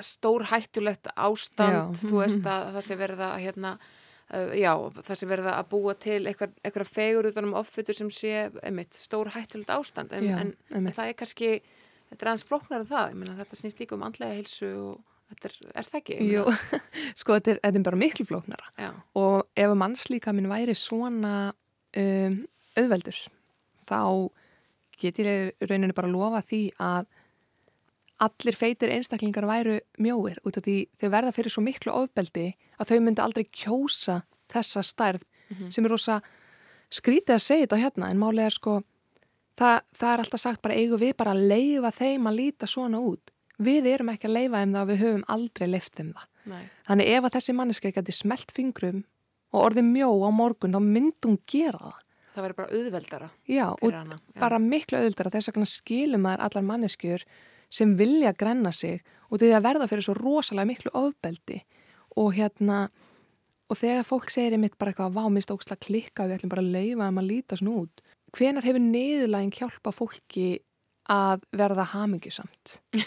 [0.05, 2.07] stór hættulegt ástand, Já.
[2.07, 3.76] þú veist að það sé verða hérna
[4.33, 4.70] Uh, já,
[5.05, 8.96] það sem verða að búa til eitthvað, eitthvað fegur utan um offutur sem sé einmitt,
[8.96, 10.14] stór hættulegt ástand.
[10.16, 11.50] En, en, en það er kannski
[12.12, 15.01] þetta er aðeins flóknar af það, myna, þetta snýst líka um andlega hilsu og
[15.33, 16.18] þetta er, er það ekki?
[16.29, 16.44] Jú,
[17.20, 18.90] sko þetta er, þetta er bara miklu flóknara já.
[19.18, 21.35] og ef mannslíka minn væri svona
[21.96, 22.38] um,
[22.77, 23.18] auðveldur
[23.83, 24.03] þá
[25.03, 27.09] getur ég rauninni bara lofa því að
[28.22, 32.92] allir feitir einstaklingar væru mjóir út af því þau verða fyrir svo miklu ofbeldi að
[32.92, 34.20] þau myndi aldrei kjósa
[34.53, 35.70] þessa stærð mm -hmm.
[35.75, 36.20] sem er rosa
[36.92, 38.83] skrítið að segja þetta hérna en málega er sko
[39.58, 43.00] það, það er alltaf sagt bara eigum við bara að leifa þeim að líta svona
[43.02, 43.32] út?
[43.62, 46.28] Við erum ekki að leifa þeim það og við höfum aldrei leift þeim það.
[46.42, 46.62] Nei.
[46.88, 49.04] þannig ef að þessi manneski geti smelt fingrum
[49.52, 52.00] og orði mjó á morgun þá myndum gera það.
[52.32, 54.02] Það verður bara auðveldara Já, og Já.
[54.40, 57.24] bara miklu auðveldara þess að skilum að allar manneskjur
[57.72, 61.60] sem vilja grenna sig og því að verða fyrir svo rosalega miklu ofbeldi.
[62.16, 62.86] Og hérna
[63.72, 67.08] og þegar fólk segir einmitt bara eitthvað vámist óksla klikka við ætlum bara að leifa
[67.08, 68.02] um að líta svona út
[68.36, 70.62] hvenar hefur niðurlægin hjálpa fólki
[71.10, 72.78] að verða hamingisamt?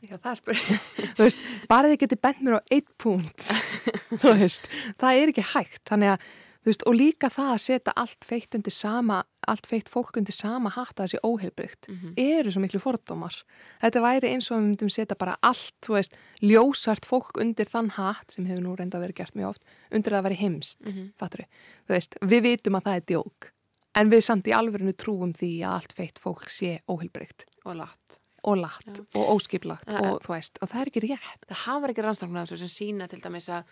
[0.00, 0.84] Já, það er spurning.
[1.16, 3.50] Þú veist, bara þið getur bent mér á eitt punkt,
[4.22, 8.26] þú veist, það er ekki hægt, þannig að Veist, og líka það að setja allt
[8.28, 12.12] feitt undir sama, allt feitt fólk undir sama hatt að þessi óheilbrygt mm -hmm.
[12.20, 13.32] eru svo miklu fordómar.
[13.80, 17.88] Þetta væri eins og við myndum setja bara allt, þú veist, ljósart fólk undir þann
[17.96, 21.12] hatt sem hefur nú reynda vera gert mjög oft, undir að vera heimst, mm -hmm.
[21.16, 21.48] fattur við.
[21.86, 23.52] Þú veist, við vitum að það er djók,
[23.98, 27.46] en við samt í alverðinu trúum því að allt feitt fólk sé óheilbrygt.
[27.66, 28.18] Og latt.
[28.48, 29.04] Og latt ja.
[29.20, 31.48] og óskiplagt og þú veist, og það er ekki rétt.
[31.48, 33.66] Það hafa ekki rannsóknar sem sína til dæmis að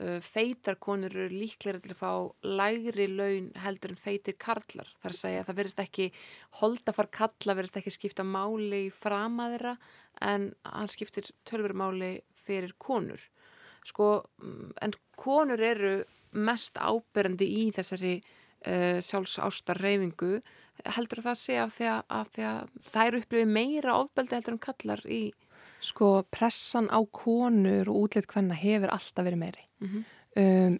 [0.00, 2.12] Uh, feitar konur eru líklega til að fá
[2.46, 4.88] lægri laun heldur en feitir karlar.
[4.96, 6.06] Það er að segja að það verðist ekki
[6.60, 9.74] holdafar kalla, verðist ekki skipta máli fram að þeirra
[10.30, 13.26] en hann skiptir tölveru máli fyrir konur.
[13.90, 14.08] Sko,
[14.40, 15.92] mm, en konur eru
[16.32, 18.14] mest áberandi í þessari
[18.66, 20.40] uh, sjálfsástar reyfingu.
[20.96, 24.36] Heldur það að segja af því að, að, því að það eru upplifið meira ofbeldi
[24.36, 25.22] heldur en kallar í
[25.80, 29.62] Sko pressan á konur og útleitt hvenna hefur alltaf verið meiri.
[29.80, 30.02] Mm -hmm.
[30.42, 30.78] um,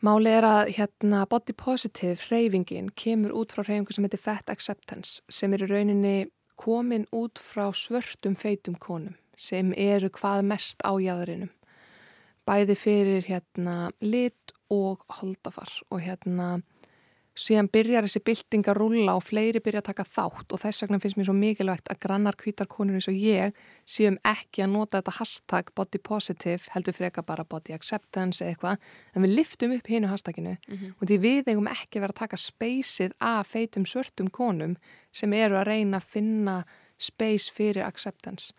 [0.00, 5.22] máli er að hérna, body positive reyfingin kemur út frá reyfingu sem heitir fat acceptance
[5.28, 10.92] sem er í rauninni komin út frá svörtum feitum konum sem eru hvað mest á
[11.00, 11.50] jæðurinnum.
[12.46, 16.56] Bæði fyrir hérna, lit og holdafar og hérna
[17.36, 21.00] síðan byrjar þessi bylting að rulla og fleiri byrja að taka þátt og þess vegna
[21.02, 25.14] finnst mér svo mikilvægt að grannar kvítarkonur eins og ég síðan ekki að nota þetta
[25.18, 30.10] hashtag body positive heldur freka bara body acceptance eða eitthvað en við liftum upp hínu
[30.12, 30.94] hashtaginu mm -hmm.
[30.96, 34.76] og því við eigum ekki verið að taka speysið af feitum svörtum konum
[35.12, 36.64] sem eru að reyna að finna
[36.98, 38.54] space fyrir acceptance.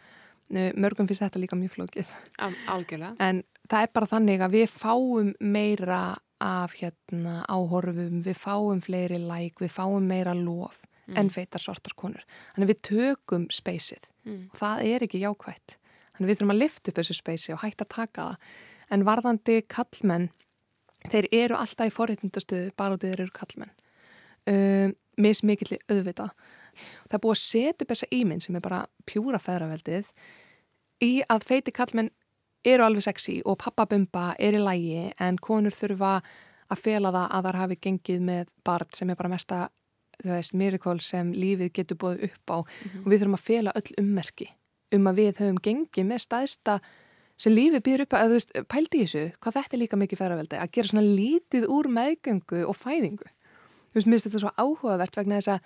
[0.50, 2.12] Mörgum finnst þetta líka mjög flókið.
[2.72, 3.16] Algjörlega.
[3.20, 6.02] En það er bara þannig að við fáum meira
[6.44, 11.18] af hérna áhorfum, við fáum fleiri læk, við fáum meira lof mm.
[11.18, 12.24] en feitar svartar konur.
[12.56, 14.44] Þannig við tökum speysið mm.
[14.52, 15.78] og það er ekki jákvægt.
[16.18, 18.52] Þannig við þurfum að lifta upp þessu speysi og hægt að taka það.
[18.96, 20.30] En varðandi kallmenn,
[21.12, 23.74] þeir eru alltaf í forréttundastöðu bara út í þeir eru kallmenn.
[24.48, 26.30] Uh, Mismikilli auðvita.
[27.10, 30.12] Það er búið að setja upp þessa íminn sem er bara pjúra feðraveldið
[31.04, 32.12] í að feiti kallmenn
[32.68, 36.20] eru alveg sexy og pappabumba er í lægi en konur þurfa
[36.68, 39.60] að fela það að þar hafi gengið með barn sem er bara mesta,
[40.20, 42.58] þú veist, miracle sem lífið getur búið upp á.
[42.58, 43.04] Mm -hmm.
[43.06, 44.48] og við þurfum að fela öll ummerki
[44.96, 46.80] um að við höfum gengið með staðista
[47.38, 50.58] sem lífið býður upp að, þú veist, pældi þessu hvað þetta er líka mikið færaveldi,
[50.58, 53.28] að gera svona lítið úr meðgöngu og fæðingu.
[53.92, 55.60] Þú veist, mér finnst þetta svo áhugavert vegna þess að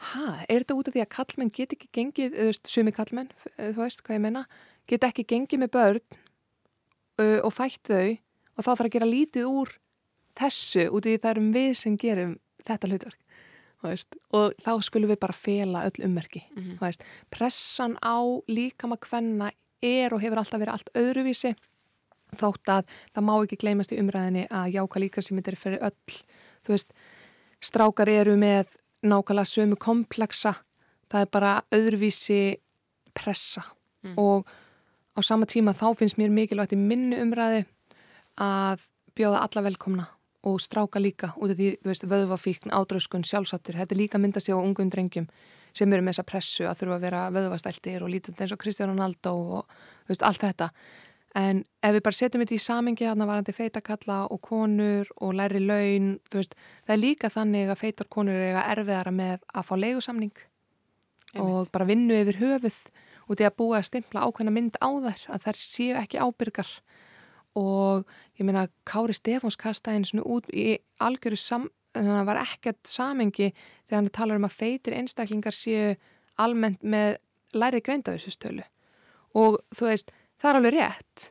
[0.00, 3.32] hæ, er þetta út af því að kallmenn get ekki gengið, þú veist, sumi kallmenn,
[3.58, 4.46] þú veist hvað ég menna
[4.88, 6.00] get ekki gengið með börn
[7.20, 8.18] uh, og fætt þau
[8.56, 9.74] og þá þarf að gera lítið úr
[10.40, 13.18] þessu út í það erum við sem gerum þetta hlutverk
[14.36, 16.78] og þá skulum við bara fela öll ummerki Mhm.
[16.80, 17.02] veist.
[17.32, 19.50] pressan á líkama hvenna
[19.82, 21.54] er og hefur alltaf verið allt öðruvísi
[22.36, 25.80] þótt að það má ekki gleymast í umræðinni að jáka líka sem þetta er fyrir
[25.80, 26.20] öll
[26.64, 26.92] þú veist,
[27.60, 30.52] strákar eru með nákvæmlega sömu kompleksa
[31.10, 32.56] það er bara öðruvísi
[33.14, 33.64] pressa
[34.04, 34.14] Mm.
[34.16, 34.46] og
[35.20, 37.66] á sama tíma þá finnst mér mikilvægt í minni umræði
[38.40, 40.06] að bjóða alla velkomna
[40.48, 44.48] og stráka líka út af því, þú veist, vöðvafíkn, ádrauskun, sjálfsattur, þetta er líka myndast
[44.48, 45.28] í á ungum drengjum
[45.76, 48.90] sem eru með þessa pressu að þurfa að vera vöðvastæltir og lítið eins og Kristján
[48.90, 49.74] Ronaldo og
[50.06, 50.70] þú veist, allt þetta.
[51.38, 55.60] En ef við bara setjum þetta í samengi þarna varandi feitakalla og konur og læri
[55.62, 56.56] laun, þú veist,
[56.88, 60.42] það er líka þannig að feitar konur eiga erfiðara með að fá leigusamning
[61.38, 62.80] og bara vinnu yfir höfuð
[63.30, 66.70] og því að búa að stimpla ákveðna mynd á þær að þær séu ekki ábyrgar.
[67.58, 68.06] Og
[68.38, 72.42] ég meina Kári Stefáns kastaði einu svona út í algjöru sam, þannig að það var
[72.44, 75.94] ekkert samengi þegar hann talar um að feitir einstaklingar séu
[76.40, 77.18] almennt með
[77.54, 78.66] læri greindavísustölu
[79.38, 81.24] og þú veist, það er alveg rétt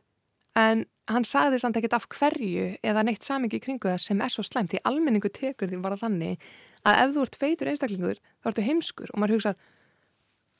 [0.60, 4.34] en hann sagði samt ekkert af hverju eða neitt samengi í kringu það sem er
[4.34, 6.44] svo slæmt því almenningu tekur því bara þannig
[6.88, 9.12] að ef þú ert feitur einstaklingur þá ertu heimskur.
[9.14, 9.56] Og maður hugsa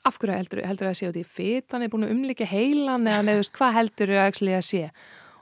[0.04, 1.82] af hverju heldur, heldur að sé út í fitan?
[1.82, 4.90] Er búin að umlíka heilan eða neðust hvað heldur að sé?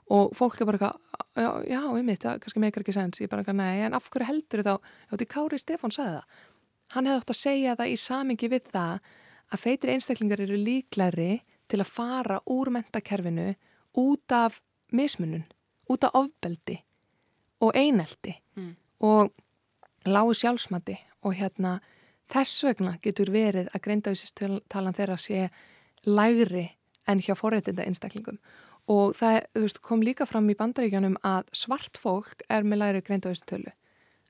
[0.08, 3.28] Og fólk er bara eitthvað, já, já, ég mitt, það kannski meikar ekki sens, ég
[3.28, 6.38] bara eitthvað, nei, en af hverju heldur þá, já, því Kári Stefán sagði það,
[6.94, 9.10] hann hefði ótt að segja það í samingi við það
[9.52, 11.28] að feitir einstaklingar eru líklæri
[11.68, 13.50] til að fara úr mentakerfinu
[14.00, 14.62] út af
[14.96, 15.44] mismunun,
[15.92, 16.78] út af ofbeldi
[17.60, 18.74] og eineldi Mm.
[19.04, 19.30] og
[20.08, 21.80] lágu sjálfsmati og hérna
[22.32, 25.48] þess vegna getur verið að greindavísistalan þeirra sé
[26.06, 26.68] lægri
[27.08, 28.38] en hjá forréttinda einstaklingum
[28.88, 33.72] og það veist, kom líka fram í bandaríkjanum að svart fólk er með lægri greindavísistölu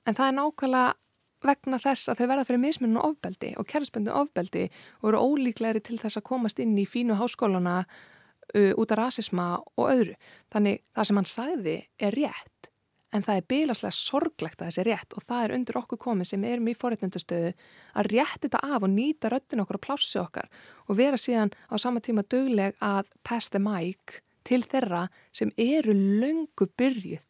[0.07, 0.97] en það er nákvæmlega
[1.45, 4.69] vegna þess að þau verða fyrir mismunum ofbeldi og kærspöndu ofbeldi
[5.03, 9.49] og eru ólíklegri til þess að komast inn í fínu háskólana uh, út af rasisma
[9.77, 10.17] og öðru.
[10.53, 12.68] Þannig það sem hann sagði er rétt
[13.15, 16.45] en það er bílaslega sorglegt að þessi rétt og það er undir okkur komið sem
[16.45, 17.53] erum í forréttendastöðu
[17.99, 20.49] að rétt þetta af og nýta röttin okkur og plássi okkar
[20.87, 25.95] og vera síðan á sama tíma dögleg að pass the mic til þeirra sem eru
[25.95, 27.25] löngu byrjuð,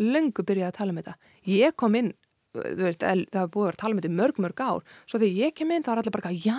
[0.00, 1.14] löngu byrjuð að tala um þetta.
[1.48, 2.12] Ég kom inn,
[2.52, 5.54] veist, það var búið að tala um þetta í mörg, mörg ár, svo þegar ég
[5.56, 6.58] kem inn þá er allir bara, já,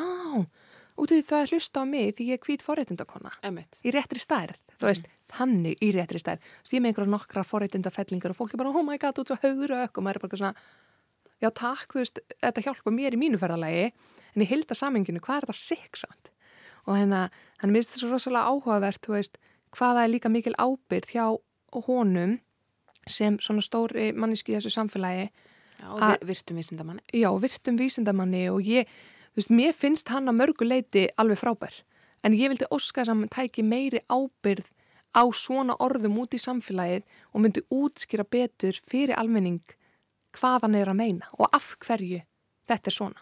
[0.98, 3.82] út af því það er hlusta á mig því ég er hvít forréttindakonna Emitt.
[3.86, 6.22] í réttri stærð, þú veist, þannig í réttri.
[6.22, 9.32] Þú veist, ég með einhverja nokkra forréttindafellingar og fólk er bara, oh my god, út
[9.32, 10.54] svo haugur og og maður er bara svona,
[11.44, 13.88] já takk, þú veist, þetta hjálpa mér í mínu ferðalagi,
[14.36, 16.32] en í hilda saminginu, hvað er þetta sikksamt?
[16.88, 17.30] Og hérna,
[17.62, 19.38] hann minnst þessu rosalega áhugavert, þú veist,
[19.78, 21.26] hvaða er líka mikil ábyrð hjá
[21.88, 22.38] honum
[23.10, 25.30] sem svona stóri manniski í þessu samfélagi,
[25.80, 27.02] Já, og virtum vísindamanni.
[27.12, 28.86] já, virtum vísindamanni og ég,
[29.34, 31.74] þú veist, mér finnst hann að mörgu leiti alveg frábær.
[32.24, 34.70] En ég vildi óska þess að hann tæki meiri ábyrð
[35.14, 39.62] á svona orðum út í samfélagið og myndi útskýra betur fyrir almenning
[40.34, 42.24] hvað hann er að meina og af hverju
[42.70, 43.22] þetta er svona.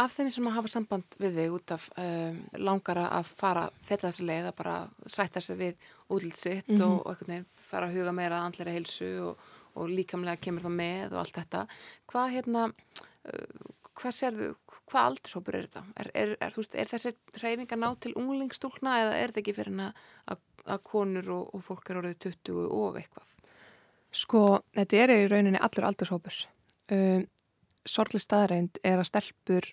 [0.00, 4.24] Af þeim sem hafa samband við þig út af um, langara að fara feta þessi
[4.24, 6.82] leið að bara sætta sig við útlitt sitt Mhm.
[6.86, 9.42] og, og einhvern veginn fara að huga meira að andleira heilsu og,
[9.76, 11.66] og líkamlega kemur þá með og allt þetta.
[12.08, 12.62] Hvað hérna,
[13.28, 14.48] uh, hvað sérðu,
[14.88, 15.84] hvað aldurshópur er þetta?
[16.00, 19.56] Er, er, er, veist, er þessi hreyfing að ná til unglingstúlna eða er þetta ekki
[19.58, 19.90] fyrir hana
[20.32, 23.34] að, að konur og, og fólk er orðið 20 og eitthvað?
[24.14, 24.42] Sko,
[24.76, 26.38] þetta er í rauninni allur aldurshópur.
[26.94, 27.26] Um,
[27.88, 29.68] Sorgli staðreind er að stelpur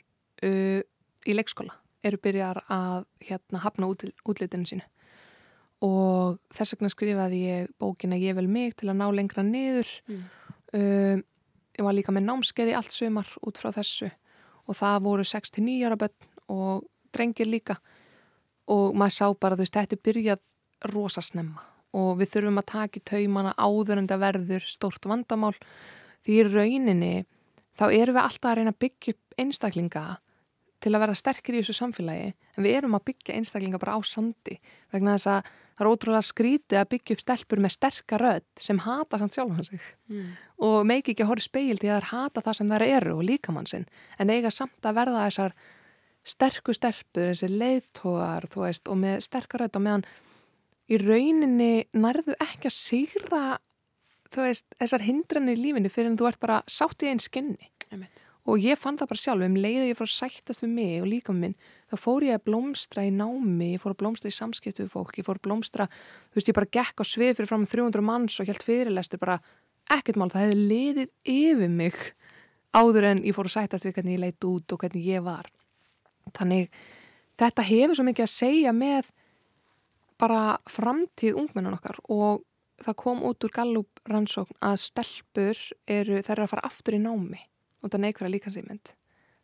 [0.46, 0.82] uh,
[1.26, 4.86] í leikskóla eru byrjar að hérna, hafna út, útlitinu sínu
[5.86, 9.90] og þess vegna skrifaði ég bókina Ég vel mig til að ná lengra niður.
[10.08, 10.22] Mm.
[10.76, 11.24] Um,
[11.76, 14.10] ég var líka með námskeiði allt sumar út frá þessu
[14.66, 17.78] og það voru 6-9 ára börn og drengir líka
[18.72, 20.44] og maður sá bara, þú veist, þetta er byrjað
[20.84, 21.64] rosasnemma
[21.96, 25.54] og við þurfum að taka í taumana áður en það verður stórt vandamál.
[26.26, 27.14] Því í rauninni
[27.78, 30.06] þá erum við alltaf að reyna að byggja upp einstaklinga
[30.84, 32.34] til að verða sterkir í þessu samfélagi.
[32.56, 34.58] En við erum að byggja einstaklinga bara á sandi.
[34.94, 38.82] Vegna þess að það er ótrúlega skrítið að byggja upp stelpur með sterkar rödd sem
[38.84, 39.88] hata samt sjálfan sig.
[40.12, 40.36] Mm.
[40.66, 43.26] og meiki ekki að horfa speil til að þær hata það sem þær eru og
[43.28, 43.88] líkamann sinn.
[44.20, 45.58] En eiga samt að verða þessar
[46.26, 50.08] sterku stelpur, þessi leiðtóðar og með sterkar rödd og meðan
[50.92, 53.44] í rauninni nærðu ekki að sigra
[54.36, 58.24] veist, þessar hindranir í lífinu fyrir en þú ert bara sátt í einn skinni Emitt.
[58.46, 61.10] og ég fann það bara sjálf um leiðu ég fór að sættast við mig og
[61.10, 61.56] líka minn
[61.92, 65.20] þá fór ég að blómstra í námi ég fór að blómstra í samskiptu við fólk
[65.20, 65.88] ég fór að blómstra,
[66.32, 69.22] þú veist ég bara gekk á svið fyrir fram með 300 manns og helt fyrirlestur
[69.22, 69.40] bara
[69.94, 72.00] ekkert mál, það hefði liðið yfir mig
[72.76, 75.48] áður en ég fór að sætast við hvernig ég leitt út og hvernig ég var
[76.36, 76.74] þannig
[77.40, 79.12] þetta hefur svo mikið að segja með
[80.22, 82.46] bara framtíð ungmennan okkar og
[82.84, 87.02] það kom út úr Gallup rannsókn að stelpur eru, þær eru að fara aftur í
[87.04, 87.42] námi
[87.84, 88.96] og það neikværa líkansýmynd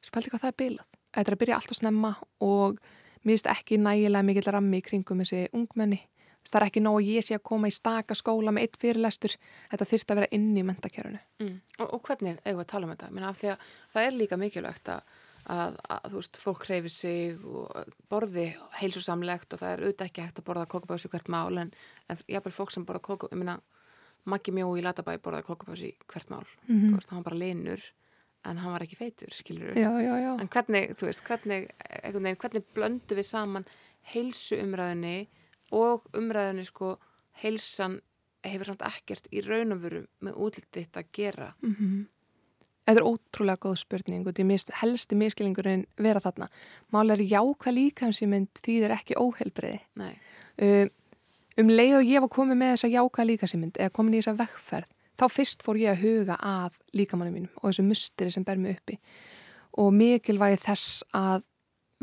[0.03, 2.81] spælti hvað það er bilað þetta er að byrja allt að snemma og
[3.21, 6.01] mér finnst ekki nægilega mikill rammi í kringum þessi ungmenni
[6.49, 9.35] það er ekki nóg að ég sé að koma í staka skóla með eitt fyrirlestur,
[9.71, 11.19] þetta þurft að vera inn í mentakjörunu.
[11.43, 11.57] Mm.
[11.77, 13.09] Og, og hvernig eigum við að tala um þetta?
[13.13, 13.33] Minna,
[13.93, 18.47] það er líka mikilvægt að, að, að þú veist, fólk hreyfi sig og borði
[18.81, 21.71] heilsusamlegt og það er auðvitað ekki hægt að borða kókabási hvert mál en,
[22.07, 23.59] en jáfnveg fólk sem borða kókabási, ég minna
[24.29, 26.89] Maggi Mjó í Latabæ borðaði kókabási hvert mál, mm -hmm.
[26.89, 27.81] þú veist, hann var bara linur
[28.45, 29.73] en hann var ekki feitur, skilur.
[29.77, 30.41] Já, já, já.
[30.41, 31.67] En hvernig, þú veist, hvernig,
[32.03, 33.65] hvernig, hvernig blöndu við saman
[34.13, 35.27] heilsu umræðinni
[35.71, 36.95] og umræðinni sko
[37.43, 37.99] heilsan
[38.43, 42.05] hefur samt ekkert í raun og veru með útlititt að gera mm -hmm.
[42.91, 46.49] Þetta er ótrúlega góð spurning og því helsti miskilingurinn vera þarna.
[46.91, 50.89] Málega er jákvæð líkansýmynd því þeir ekki óheilbreiði uh,
[51.61, 54.89] um leið og ég var komið með þessa jákvæð líkansýmynd eða komin í þessa vekkferð
[55.21, 58.75] þá fyrst fór ég að huga að líkamannum mínum og þessu musteri sem ber mig
[58.75, 58.99] uppi.
[59.79, 61.47] Og mikilvægi þess að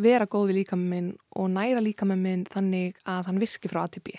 [0.00, 4.14] vera góð við líkamann minn og næra líkamann minn þannig að hann virki frá ATB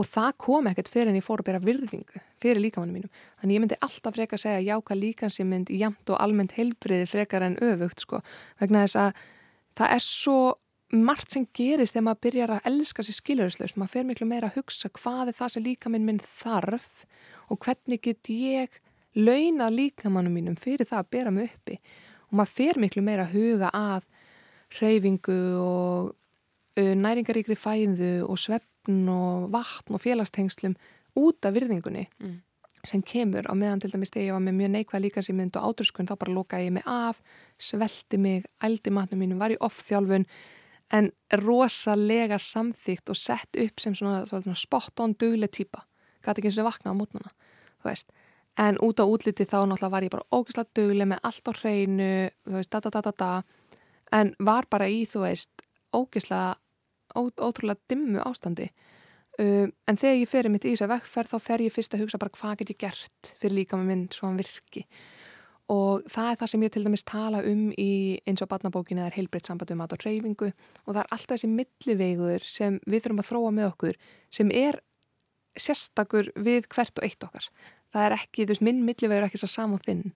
[0.00, 3.12] og það kom ekkert fyrir en ég fór að bera virðingu fyrir líkamannum mínum.
[3.40, 7.44] Þannig ég myndi alltaf freka að segja jáka líkansi mynd jæmt og almennt heilbriði frekar
[7.44, 8.22] en öfugt sko.
[8.62, 9.24] Vegna þess að
[9.80, 10.38] það er svo
[10.90, 14.56] margt sem gerist þegar maður byrjar að elska sér skilurislaust, maður fer miklu meira að
[14.58, 17.04] hugsa hvað er það sem líkaminn minn þarf
[17.50, 18.80] og hvernig get ég
[19.14, 21.76] launa líkamannum mínum fyrir það að bera mig uppi.
[22.30, 24.08] Og maður fer miklu meira að huga að
[24.78, 28.38] hreyfingu og uh, næringaríkri fæðu og
[28.90, 30.76] svefn og vatn og félagstengslum
[31.16, 32.40] út af virðingunni mm.
[32.84, 33.46] sem kemur.
[33.46, 36.34] Á meðan til dæmis þegar ég var með mjög neikvæð líkansýmynd og átröskun þá bara
[36.34, 37.20] lokaði ég mig af,
[37.58, 40.26] svelti mig, ældi matnum mínum, var í off-þjálfun
[40.92, 45.84] en rosalega samþýgt og sett upp sem svona, svona spot-on dugleg týpa,
[46.24, 47.30] gæti ekki eins og vakna á mótnana,
[47.82, 48.10] þú veist.
[48.58, 52.10] En út á útliti þá náttúrulega var ég bara ógislega dugleg með allt á hreinu,
[52.48, 53.30] þú veist, da da da da da.
[54.18, 55.62] En var bara í, þú veist,
[55.94, 56.69] ógislega, ó,
[57.16, 58.70] ótrúlega dimmu ástandi.
[59.40, 62.02] Um, en þegar ég ferir mitt í þess að vekkferð þá fer ég fyrst að
[62.02, 64.84] hugsa bara hvað get ég gert fyrir líka með minn svo hann virki.
[65.70, 67.92] Og það er það sem ég til dæmis tala um í
[68.28, 71.52] eins og badnabókinu eða heilbreytt samband um mat og reyfingu og það er alltaf þessi
[71.54, 74.00] millivegur sem við þurfum að þróa með okkur
[74.34, 74.80] sem er
[75.56, 77.46] sérstakur við hvert og eitt okkar.
[77.94, 80.10] Það er ekki, þú veist, minn millivegur er ekki svo sam og þinn.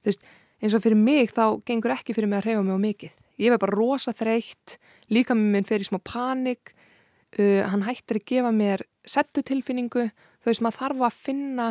[0.00, 0.24] Þú veist,
[0.62, 3.52] eins og fyrir mig þá gengur ekki fyrir mig að reyfa mig á mikið ég
[3.52, 4.78] verð bara rosa þreytt.
[5.10, 6.74] Líka með minn fyrir smá panik.
[7.38, 10.08] Uh, hann hættir að gefa mér settu tilfinningu
[10.44, 11.68] þau sem að þarf að finna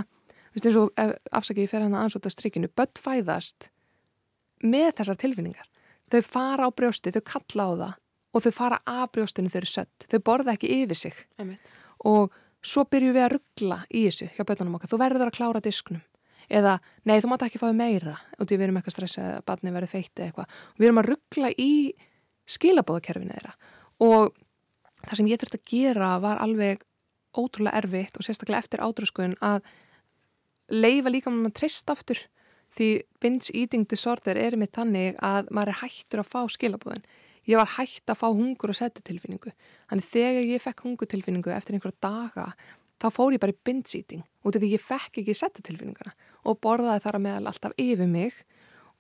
[0.49, 1.01] þú veist eins og
[1.36, 2.69] afsakið ég fer hann að ansóta strikinu.
[2.73, 3.69] Börn fæðast
[4.65, 5.67] með þessar tilfinningar.
[6.10, 7.97] Þau fara á brjósti, þau kalla á það
[8.29, 11.25] og þau fara að brjóstinu þau eru sött þau borða ekki yfir sig.
[11.41, 11.73] Einmitt.
[12.05, 15.62] og svo byrju við að ruggla í þessu hjá börnunum okkar, þú verður að klára
[15.63, 16.01] disknum
[16.50, 19.74] eða nei þú mátt ekki fáið meira og því við erum eitthvað stressað að barni
[19.76, 20.58] verði feitt eða eitthvað.
[20.74, 21.74] Og við erum að ruggla í
[22.50, 23.54] skilabóðakerfinu þeirra.
[24.06, 24.34] Og
[25.06, 26.84] það sem ég þurfti að gera var alveg
[27.38, 29.62] ótrúlega erfitt og sérstaklega eftir átrúskun að
[30.74, 32.26] leifa líka með maður trist aftur.
[32.78, 32.90] Því
[33.22, 37.06] binge eating disorder er með þannig að maður er hættur að fá skilabóðin
[37.50, 39.54] ég var hætt að fá hungur og setutilfinningu.
[39.90, 42.46] Þannig þegar ég fekk hungutilfinningu eftir einhverja daga
[43.00, 46.16] þá fór ég bara í binge eating út af því ég fekk ekki setutilfinninguna
[46.48, 48.44] og borðaði þar að meðal alltaf yfir mig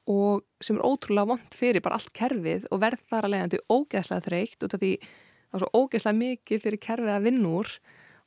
[0.09, 4.25] og sem er ótrúlega vond fyrir bara allt kerfið og verð þar að leiðandi ógeðslega
[4.25, 7.71] þreykt út af því það var svo ógeðslega mikið fyrir kerfið að vinna úr.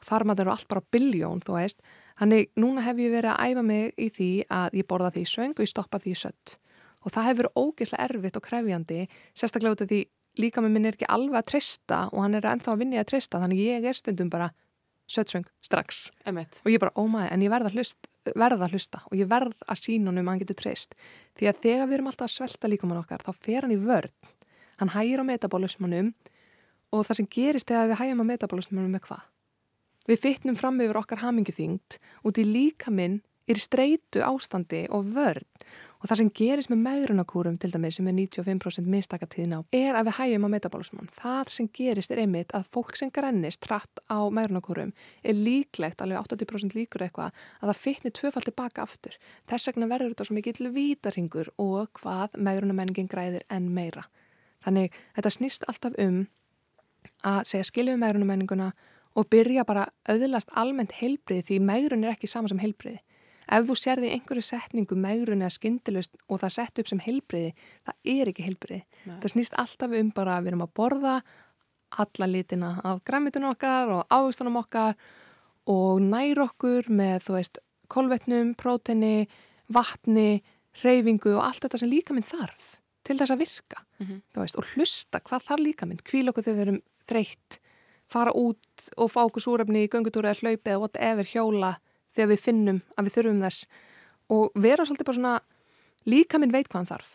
[0.02, 1.82] Og þar maður eru allt bara biljón þú veist,
[2.18, 5.54] hannig núna hef ég verið að æfa mig í því að ég borða því söng
[5.54, 6.56] og ég stoppa því sött.
[7.02, 8.98] Og það hefur ógeðslega erfitt og krefjandi
[9.34, 10.00] sérstaklega út af því
[10.42, 13.10] líka með minn er ekki alveg að treysta og hann er ennþá að vinja að
[13.10, 14.50] treysta þannig ég er stundum bara
[15.12, 16.60] sötsöng strax Emmett.
[16.64, 19.28] og ég bara, ó oh en ég verða að hlusta, verða að hlusta og ég
[19.30, 20.96] verð að sína honum að hann getur treyst
[21.38, 24.32] því að þegar við erum alltaf að svelta líkamann okkar þá fer hann í vörð
[24.80, 26.12] hann hægir á metabólusmanum
[26.92, 29.22] og það sem gerist þegar við hægjum á metabólusmanum er hvað?
[30.08, 35.46] Við fytnum fram yfir okkar hamingu þyngt og því líkaminn er streitu ástandi og vörð
[36.02, 40.08] Og það sem gerist með megrunarkúrum til dæmis sem er 95% mistakatíðin á er að
[40.08, 41.10] við hægjum á metabólusmann.
[41.14, 44.90] Það sem gerist er einmitt að fólk sem grennist trætt á megrunarkúrum
[45.22, 47.30] er líklegt, alveg 80% líkur eitthvað,
[47.62, 49.14] að það fytni tvöfald tilbaka aftur.
[49.46, 54.08] Þess vegna verður þetta svo mikið vítarhingur og hvað megrunarmenningin græðir en meira.
[54.66, 56.24] Þannig þetta snýst alltaf um
[57.22, 58.72] að segja skilju um megrunarmenninguna
[59.14, 63.02] og byrja bara auðlast almennt heilbriði því megrun er ekki sama sem heilbriði.
[63.48, 67.54] Ef þú sérði einhverju setningu megrun eða skindilust og það sett upp sem heilbriði,
[67.86, 68.82] það er ekki heilbriði.
[69.08, 71.16] Það snýst alltaf um bara að við erum að borða
[72.02, 74.96] alla litina af græmitunum okkar og ávistunum okkar
[75.70, 77.58] og nær okkur með, þú veist,
[77.92, 79.28] kolvetnum, próteni,
[79.72, 80.42] vatni,
[80.82, 83.84] reyfingu og allt þetta sem líka minn þarf til þess að virka.
[83.98, 84.20] Mm -hmm.
[84.40, 87.60] veist, og hlusta hvað þarf líka minn, kvíl okkur þegar við erum þreytt,
[88.08, 91.76] fara út og fá okkur súrefni í göngutúri eða hlaupi eða whatever hjóla
[92.16, 93.66] þegar við finnum að við þurfum þess.
[94.32, 95.34] Og vera svolítið bara svona
[96.08, 97.12] líka minn veit hvað hann þarf.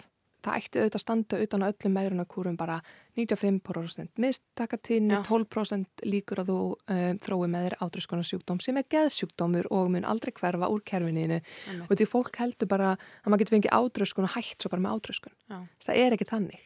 [0.47, 2.75] Það ætti auðvitað að standa utan á öllum megrunarkúrum bara
[3.17, 9.89] 95% mistakatíðni, 12% líkur að þú um, þrói með þér átröskunarsjúkdóm sem er geðsjúkdómur og
[9.91, 11.41] mun aldrei hverfa úr kerfininu
[11.89, 14.95] og því fólk heldur bara að maður getur fengið átröskun og hægt svo bara með
[14.95, 15.57] átröskun Já.
[15.89, 16.63] það er ekki þannig.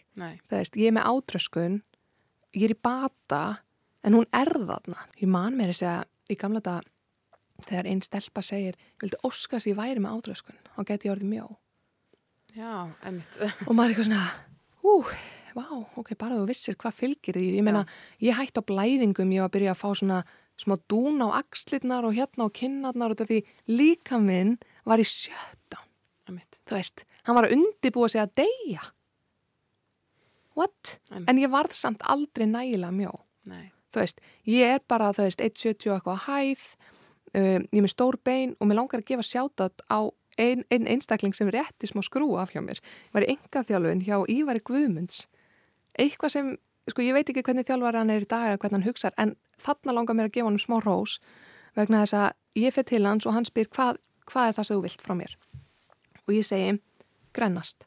[0.51, 1.81] Veist, ég er með átröskun
[2.51, 3.43] ég er í bata
[4.03, 5.07] en hún er þarna.
[5.21, 6.85] Ég man mér þess að í gamla dag
[7.67, 11.31] þegar einn stelpa segir ég vildi óskast ég væri með átröskun þá get ég orðið
[11.31, 11.47] mjó.
[12.55, 12.73] Já,
[13.05, 13.39] einmitt.
[13.67, 14.25] Og maður er eitthvað svona
[14.81, 14.95] hú,
[15.55, 15.65] vá,
[16.01, 17.85] ok, bara þú vissir hvað fylgir því ég meina,
[18.23, 20.21] ég hætti á blæðingum ég var að byrja að fá svona
[20.61, 23.39] smá dún á axlirnar og hérna á kinnarnar og því
[23.71, 25.81] líka minn var í sjötta
[26.31, 28.87] þú veist, hann var að undibúa sig að deyja.
[30.57, 30.97] What?
[31.09, 31.29] Einmitt.
[31.29, 33.13] en ég varð samt aldrei nægilega mjó.
[33.47, 33.71] Nei.
[33.91, 36.65] þú veist, ég er bara þú veist, 1.70 eitthvað hæð
[37.37, 40.09] um, ég er með stór bein og mér langar að gefa sjátat á
[40.39, 42.79] einn ein einstakling sem rétti smá skrú af hjá mér.
[42.79, 45.25] Ég var í enga þjálfun hjá Ívari Guðmunds.
[45.99, 46.51] Eitthvað sem,
[46.89, 49.35] sko ég veit ekki hvernig þjálfar hann er í dag eða hvernig hann hugsaður en
[49.59, 51.19] þarna langar mér að gefa hann smá rós
[51.75, 54.77] vegna þess að ég fyrir til hans og hann spyr hvað, hvað er það sem
[54.77, 55.35] þú vilt frá mér?
[56.27, 56.79] Og ég segi
[57.35, 57.85] grennast.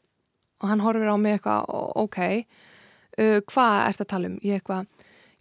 [0.61, 1.65] Og hann horfir á mig eitthvað
[2.01, 2.19] ok,
[3.19, 4.39] uh, hvað ert að tala um?
[4.45, 4.87] Ég eitthvað,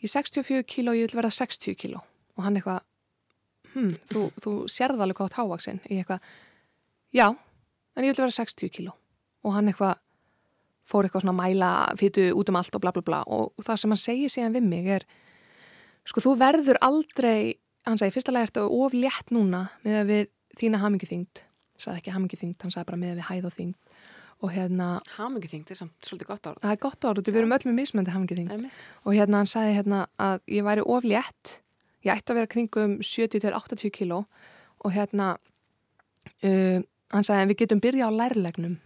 [0.00, 2.02] ég er 64 kíló og ég vil verða 60 kíló.
[2.34, 2.82] Og hann eitthvað
[3.74, 6.30] hm, þú, þú sérða alveg hvað távaksinn ég eitthvað.
[7.14, 7.28] Já,
[7.94, 8.94] en ég vil vera 60 kíló.
[9.44, 10.00] Og hann eitthvað
[10.88, 11.70] fór eitthvað svona mæla
[12.00, 13.22] fytu út um allt og bla bla bla.
[13.26, 15.08] Og það sem hann segir síðan við mig er
[16.04, 20.30] sko þú verður aldrei hann segi fyrsta lega ertu of létt núna með að við
[20.60, 21.44] þína hamingu þyngd
[21.80, 23.92] sagði ekki hamingu þyngd, hann sagði bara með að við hæð og þyngd.
[24.44, 26.62] Og hérna hamingu þyngd er samt svolítið gott orð.
[26.62, 28.66] Það er gott orð, við erum öll með mismöndi hamingu þyngd
[29.04, 31.54] og hérna hann sagði hérna að ég væri of létt
[32.04, 34.24] ég ætti að vera kringum 70-80 kíló
[34.84, 36.78] og hérna uh,
[37.14, 38.78] hann sagði en við getum byrja á lærlegnum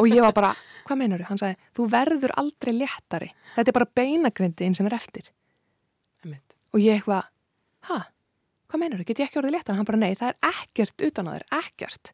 [0.00, 0.52] og ég var bara,
[0.86, 1.28] hvað meinar þú?
[1.32, 5.28] Hann sagði, þú verður aldrei léttari þetta er bara beinagrindin sem er eftir
[6.24, 6.56] Emitt.
[6.74, 7.28] og ég eitthvað,
[7.88, 8.00] ha?
[8.70, 9.08] Hvað meinar þú?
[9.08, 9.80] Get ég ekki orðið léttari?
[9.80, 12.12] Hann bara, nei, það er ekkert utan á þér, ekkert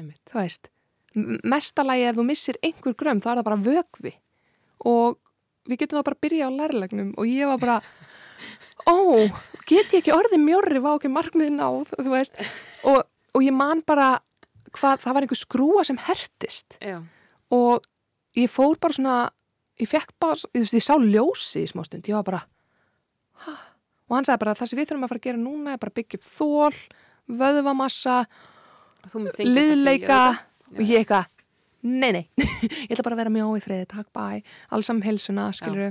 [0.00, 0.22] Emitt.
[0.30, 0.70] þú veist
[1.16, 4.12] mestalagi ef þú missir einhver grömm þá er það bara vögvi
[4.86, 5.18] og
[5.68, 7.78] við getum þá bara byrja á lærlegnum og ég var bara
[8.86, 8.96] ó,
[9.66, 11.12] get ég ekki orðið mjörri var ekki
[11.94, 12.38] þú veist.
[12.88, 13.02] Og
[13.34, 14.18] og ég man bara
[14.74, 16.78] hvað, það var einhver skrúa sem hertist.
[16.82, 17.00] Já.
[17.50, 17.86] og
[18.38, 19.16] ég fór bara svona
[19.80, 22.42] ég fekk bara, ég, veist, ég sá ljósi í smá stund, ég var bara
[23.46, 23.56] hæ?
[24.10, 25.96] og hann sagði bara það sem við þurfum að fara að gera núna er bara
[25.98, 26.80] byggja upp þól
[27.40, 28.16] vöðvamassa
[29.46, 30.22] liðleika.
[30.76, 31.30] og ég eitthvað
[31.82, 32.24] nei, nei,
[32.86, 34.42] ég ætla bara að vera mjög óifriði takk bæ,
[34.76, 35.90] allsam helsuna skiluru,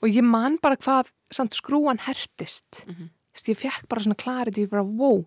[0.00, 2.86] og ég man bara hvað samt skrúan hertist.
[2.86, 3.08] Mm -hmm.
[3.48, 5.24] ég fekk bara svona klarið, ég bara wow.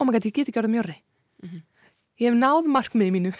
[0.00, 1.02] Oh my god, ég get ekki orðið mjörri
[1.42, 1.62] mm -hmm.
[2.20, 3.32] ég hef náð markmiði mínu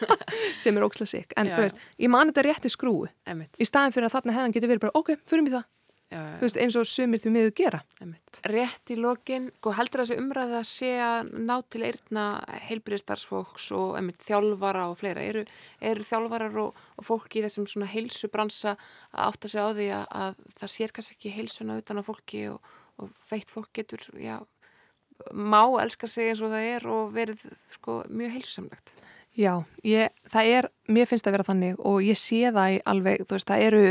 [0.62, 3.56] sem er ókslega sikk en já, þú veist, ég mani þetta rétti skrúi Einmitt.
[3.60, 5.64] í staðin fyrir að þarna hefðan getur verið bara ok, fyrir mig það
[6.10, 8.40] já, veist, eins og sumir því miður gera Einmitt.
[8.50, 12.26] Rétt í lokin, og sko, heldur þessi umræða sé að ná til eirna
[12.68, 15.44] heilbyrðistarsfólks og einmitt, þjálfara og fleira, eru,
[15.80, 20.06] eru þjálfarar og, og fólki í þessum svona heilsubransa að átta sig á því að,
[20.24, 24.40] að það sér kannski ekki heilsuna utan á fólki og, og feitt fólk getur, já
[25.32, 27.44] má elska sig eins og það er og verið
[27.74, 28.92] sko, mjög heilsusamlegt.
[29.38, 32.80] Já, ég, það er, mér finnst það að vera þannig og ég sé það í
[32.92, 33.84] alveg, þú veist, það eru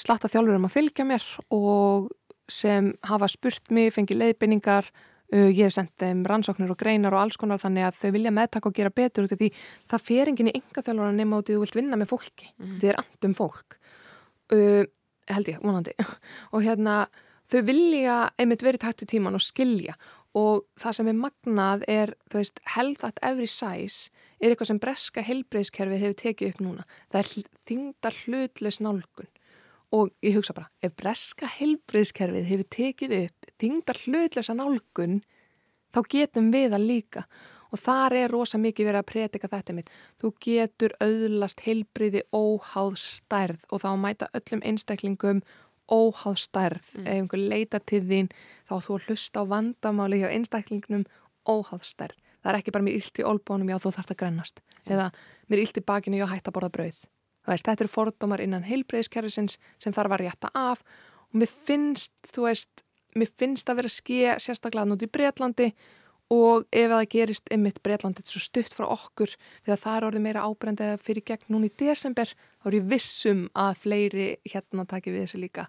[0.00, 1.24] slatta þjálfur um að fylgja mér
[1.54, 2.10] og
[2.50, 4.88] sem hafa spurt mig, fengið leiðbynningar,
[5.34, 8.34] uh, ég hef sendt þeim rannsóknir og greinar og alls konar þannig að þau vilja
[8.34, 9.50] meðtaka og gera betur út af því
[9.92, 12.50] það fer enginn í enga þjálfur að nema út í þú vilt vinna með fólki,
[12.58, 13.78] mm þið er andum fólk,
[14.56, 14.82] uh,
[15.32, 15.94] held ég, vonandi,
[16.54, 16.96] og hérna
[17.52, 19.96] þau vilja einmitt verið tættu tíman og skilja.
[20.32, 24.08] Og það sem er magnað er, þú veist, held at every size
[24.40, 26.86] er eitthvað sem breska helbreyðskerfið hefur tekið upp núna.
[27.12, 29.28] Það er þingdar hlutlaus nálgun
[29.92, 35.18] og ég hugsa bara, ef breska helbreyðskerfið hefur tekið upp þingdar hlutlausa nálgun,
[35.92, 37.26] þá getum við að líka
[37.72, 39.90] og þar er rosa mikið verið að pretika þetta mitt.
[40.20, 45.40] Þú getur auðlast helbreyði óháð stærð og þá mæta öllum einstaklingum
[45.92, 47.06] óháð stærð, mm.
[47.06, 48.28] ef einhver leita til þín
[48.68, 51.06] þá þú hlusta á vandamáli hjá einstaklingnum
[51.48, 52.16] óháðstærð.
[52.42, 54.62] Það er ekki bara mér illt í olbónum, já þú þarfst að grennast.
[54.62, 54.92] Mm.
[54.94, 55.08] Eða
[55.50, 57.02] mér illt í bakinu, já hætt að borða brauð.
[57.48, 60.84] Veist, þetta eru fordómar innan heilbreyðskerfisins sem þarf að rétta af
[61.32, 62.84] og mér finnst, þú veist,
[63.18, 65.72] mér finnst að vera skið sérstaklega nút í Breitlandi
[66.32, 69.34] og ef það gerist ymitt Breitlandi þetta er svo stutt frá okkur
[69.64, 73.48] þegar það er orðið meira ábrendið fyrir gegn núna í desember þá er ég vissum
[73.58, 75.66] að fleiri hérna takir við þessu líka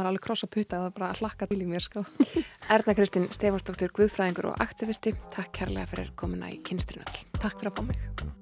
[0.00, 2.04] er alveg krossa putta að það bara hlakka til í mér sko.
[2.74, 7.04] Erna Kristinn, Stefansdóttur, Guðfræðingur og aktivisti, takk kærlega fyrir komuna í kynstrinu.
[7.38, 8.41] Takk fyrir að fá mig.